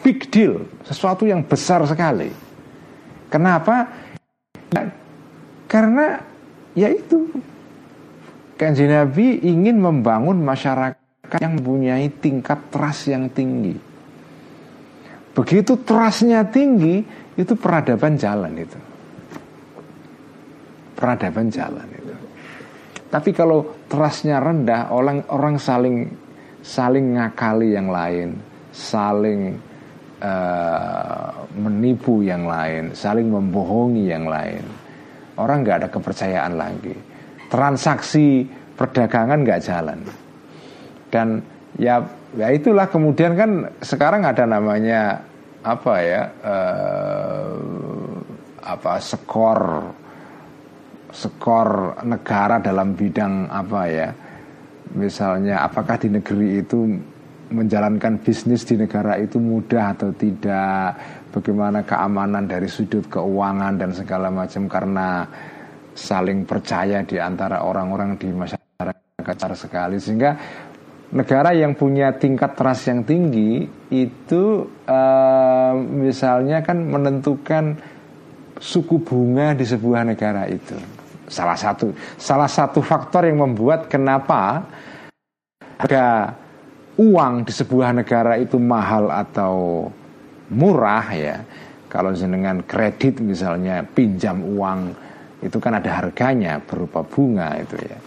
Big 0.00 0.32
deal, 0.32 0.64
sesuatu 0.88 1.28
yang 1.28 1.44
besar 1.44 1.84
sekali. 1.84 2.32
Kenapa? 3.30 3.86
Ya, 4.74 4.90
karena 5.70 6.18
ya 6.74 6.90
itu 6.90 7.30
Kanji 8.60 8.84
Nabi 8.84 9.40
ingin 9.40 9.80
membangun 9.80 10.44
masyarakat 10.44 11.40
yang 11.40 11.56
mempunyai 11.56 12.12
tingkat 12.20 12.68
trust 12.68 13.08
yang 13.08 13.32
tinggi. 13.32 13.72
Begitu 15.32 15.80
trustnya 15.80 16.44
tinggi, 16.44 17.00
itu 17.40 17.56
peradaban 17.56 18.20
jalan 18.20 18.52
itu. 18.60 18.76
Peradaban 20.92 21.48
jalan 21.48 21.88
itu. 21.88 22.14
Tapi 23.08 23.30
kalau 23.32 23.88
trustnya 23.88 24.42
rendah, 24.42 24.92
orang 24.92 25.24
orang 25.32 25.56
saling 25.56 26.12
saling 26.60 27.16
ngakali 27.16 27.72
yang 27.72 27.88
lain, 27.88 28.36
saling 28.76 29.56
uh, 30.20 31.48
menipu 31.56 32.22
yang 32.22 32.46
lain, 32.46 32.92
saling 32.94 33.28
membohongi 33.28 34.08
yang 34.08 34.28
lain. 34.28 34.64
Orang 35.40 35.64
nggak 35.64 35.84
ada 35.84 35.88
kepercayaan 35.88 36.54
lagi. 36.54 36.94
Transaksi 37.48 38.44
perdagangan 38.76 39.40
nggak 39.40 39.62
jalan. 39.64 39.98
Dan 41.10 41.42
ya 41.80 42.04
ya 42.38 42.48
itulah 42.54 42.86
kemudian 42.86 43.34
kan 43.34 43.50
sekarang 43.82 44.22
ada 44.22 44.46
namanya 44.46 45.18
apa 45.60 45.94
ya 46.00 46.22
uh, 46.40 47.52
apa 48.62 48.92
skor 49.02 49.60
skor 51.10 52.00
negara 52.06 52.62
dalam 52.62 52.94
bidang 52.94 53.50
apa 53.50 53.80
ya 53.90 54.08
misalnya 54.94 55.66
apakah 55.66 55.98
di 55.98 56.08
negeri 56.10 56.62
itu 56.62 56.78
menjalankan 57.50 58.22
bisnis 58.22 58.62
di 58.64 58.78
negara 58.78 59.18
itu 59.18 59.42
mudah 59.42 59.98
atau 59.98 60.10
tidak? 60.14 60.96
Bagaimana 61.30 61.86
keamanan 61.86 62.46
dari 62.46 62.66
sudut 62.66 63.06
keuangan 63.06 63.78
dan 63.78 63.90
segala 63.94 64.30
macam? 64.30 64.66
Karena 64.66 65.26
saling 65.94 66.46
percaya 66.46 67.02
di 67.02 67.18
antara 67.18 67.62
orang-orang 67.66 68.16
di 68.18 68.30
masyarakat 68.30 69.50
sekali. 69.54 69.98
Sehingga 69.98 70.34
negara 71.10 71.50
yang 71.54 71.74
punya 71.74 72.14
tingkat 72.14 72.54
trust 72.54 72.86
yang 72.90 73.02
tinggi 73.02 73.66
itu 73.90 74.44
uh, 74.86 75.74
misalnya 75.76 76.62
kan 76.62 76.78
menentukan 76.86 77.74
suku 78.60 79.02
bunga 79.02 79.54
di 79.56 79.66
sebuah 79.66 80.06
negara 80.06 80.46
itu. 80.46 80.78
Salah 81.30 81.54
satu 81.54 81.94
salah 82.18 82.50
satu 82.50 82.82
faktor 82.82 83.26
yang 83.26 83.42
membuat 83.42 83.86
kenapa 83.86 84.66
harga 85.78 86.34
uang 86.98 87.46
di 87.46 87.52
sebuah 87.54 87.94
negara 88.02 88.40
itu 88.40 88.58
mahal 88.58 89.12
atau 89.12 89.86
murah 90.50 91.06
ya. 91.14 91.36
Kalau 91.90 92.14
dengan 92.14 92.62
kredit 92.62 93.18
misalnya 93.18 93.82
pinjam 93.82 94.42
uang 94.42 94.80
itu 95.42 95.56
kan 95.58 95.78
ada 95.78 95.90
harganya 96.02 96.62
berupa 96.62 97.02
bunga 97.02 97.58
itu 97.58 97.76
ya. 97.78 97.98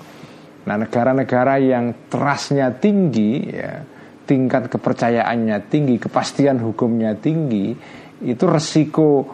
Nah 0.63 0.75
negara-negara 0.79 1.59
yang 1.59 2.07
trustnya 2.07 2.71
tinggi 2.71 3.31
ya 3.51 3.83
tingkat 4.23 4.71
kepercayaannya 4.71 5.67
tinggi, 5.67 5.99
kepastian 5.99 6.63
hukumnya 6.63 7.11
tinggi, 7.19 7.75
itu 8.23 8.45
resiko 8.47 9.27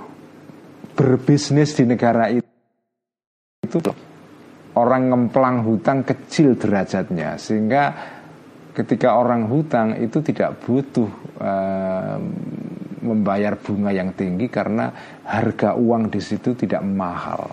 berbisnis 0.97 1.77
di 1.77 1.85
negara 1.85 2.27
itu 2.33 2.49
itu 3.69 3.77
orang 4.73 5.13
ngemplang 5.13 5.61
hutang 5.61 6.01
kecil 6.01 6.57
derajatnya 6.57 7.37
sehingga 7.37 7.83
ketika 8.79 9.19
orang 9.19 9.51
hutang 9.51 9.99
itu 9.99 10.23
tidak 10.23 10.63
butuh 10.63 11.11
uh, 11.43 12.15
membayar 13.03 13.59
bunga 13.59 13.91
yang 13.91 14.15
tinggi 14.15 14.47
karena 14.47 15.19
harga 15.27 15.75
uang 15.75 16.07
di 16.07 16.23
situ 16.23 16.55
tidak 16.55 16.79
mahal. 16.87 17.51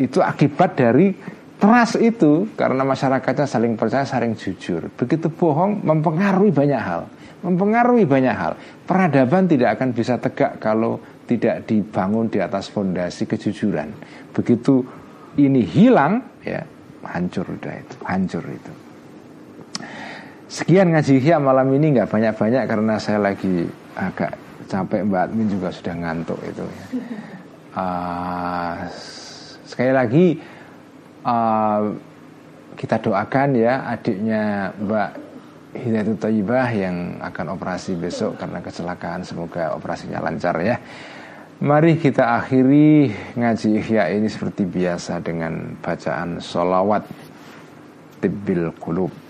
Itu 0.00 0.24
akibat 0.24 0.80
dari 0.80 1.12
Trust 1.60 2.00
itu 2.00 2.48
karena 2.56 2.88
masyarakatnya 2.88 3.44
saling 3.44 3.76
percaya, 3.76 4.08
saling 4.08 4.32
jujur. 4.32 4.88
Begitu 4.96 5.28
bohong 5.28 5.84
mempengaruhi 5.84 6.48
banyak 6.56 6.80
hal. 6.80 7.04
Mempengaruhi 7.44 8.08
banyak 8.08 8.32
hal. 8.32 8.56
Peradaban 8.88 9.44
tidak 9.44 9.76
akan 9.76 9.92
bisa 9.92 10.16
tegak 10.16 10.56
kalau 10.56 10.96
tidak 11.28 11.68
dibangun 11.68 12.32
di 12.32 12.40
atas 12.40 12.72
fondasi 12.72 13.28
kejujuran. 13.28 13.92
Begitu 14.32 14.80
ini 15.36 15.60
hilang, 15.60 16.40
ya 16.40 16.64
hancur 17.04 17.44
udah 17.44 17.74
itu, 17.76 17.96
hancur 18.08 18.44
itu. 18.48 18.72
Sekian 20.50 20.90
ngaji 20.90 21.22
Hia 21.22 21.38
malam 21.38 21.70
ini 21.78 21.94
nggak 21.94 22.10
banyak-banyak 22.10 22.66
karena 22.66 22.98
saya 22.98 23.22
lagi 23.22 23.70
agak 23.94 24.34
capek 24.66 25.06
Mbak 25.06 25.22
Admin 25.30 25.46
juga 25.46 25.70
sudah 25.70 25.94
ngantuk 25.94 26.42
itu 26.42 26.66
ya. 26.66 26.84
Uh, 27.70 28.74
sekali 29.70 29.92
lagi 29.94 30.26
uh, 31.22 31.94
kita 32.74 32.98
doakan 32.98 33.48
ya 33.54 33.94
adiknya 33.94 34.74
Mbak 34.74 35.10
Hidayatul 35.70 36.18
Tayyibah 36.18 36.68
yang 36.74 36.96
akan 37.22 37.54
operasi 37.54 37.94
besok 37.94 38.34
karena 38.42 38.58
kecelakaan 38.58 39.22
semoga 39.22 39.78
operasinya 39.78 40.18
lancar 40.18 40.58
ya. 40.58 40.82
Mari 41.62 41.94
kita 41.94 42.42
akhiri 42.42 43.06
ngaji 43.38 43.68
Ihya 43.78 44.10
ini 44.18 44.26
seperti 44.26 44.66
biasa 44.66 45.22
dengan 45.22 45.78
bacaan 45.78 46.42
solawat 46.42 47.06
tibbil 48.18 48.74
qulub. 48.82 49.29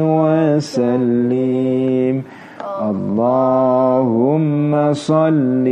وسلم. 0.00 2.22
اللهم 2.90 4.92
صلِّ 4.92 5.66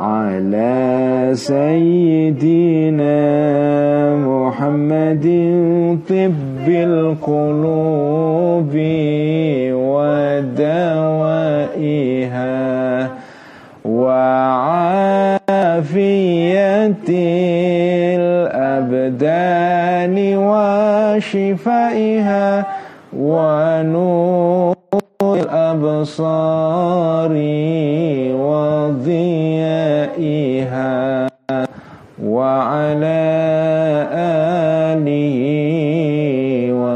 على 0.00 1.30
سيدنا 1.34 3.20
محمد 4.16 5.26
طب 6.08 6.49
القلوب 6.68 8.20
ودوائها 11.80 13.10
وعافية 15.80 17.08
الأبدان 18.18 20.16
وشفائها 21.16 22.48
ونور 23.16 24.76
الأبصار 25.22 26.50
وضيائها 30.00 31.28
وعلى 32.24 33.69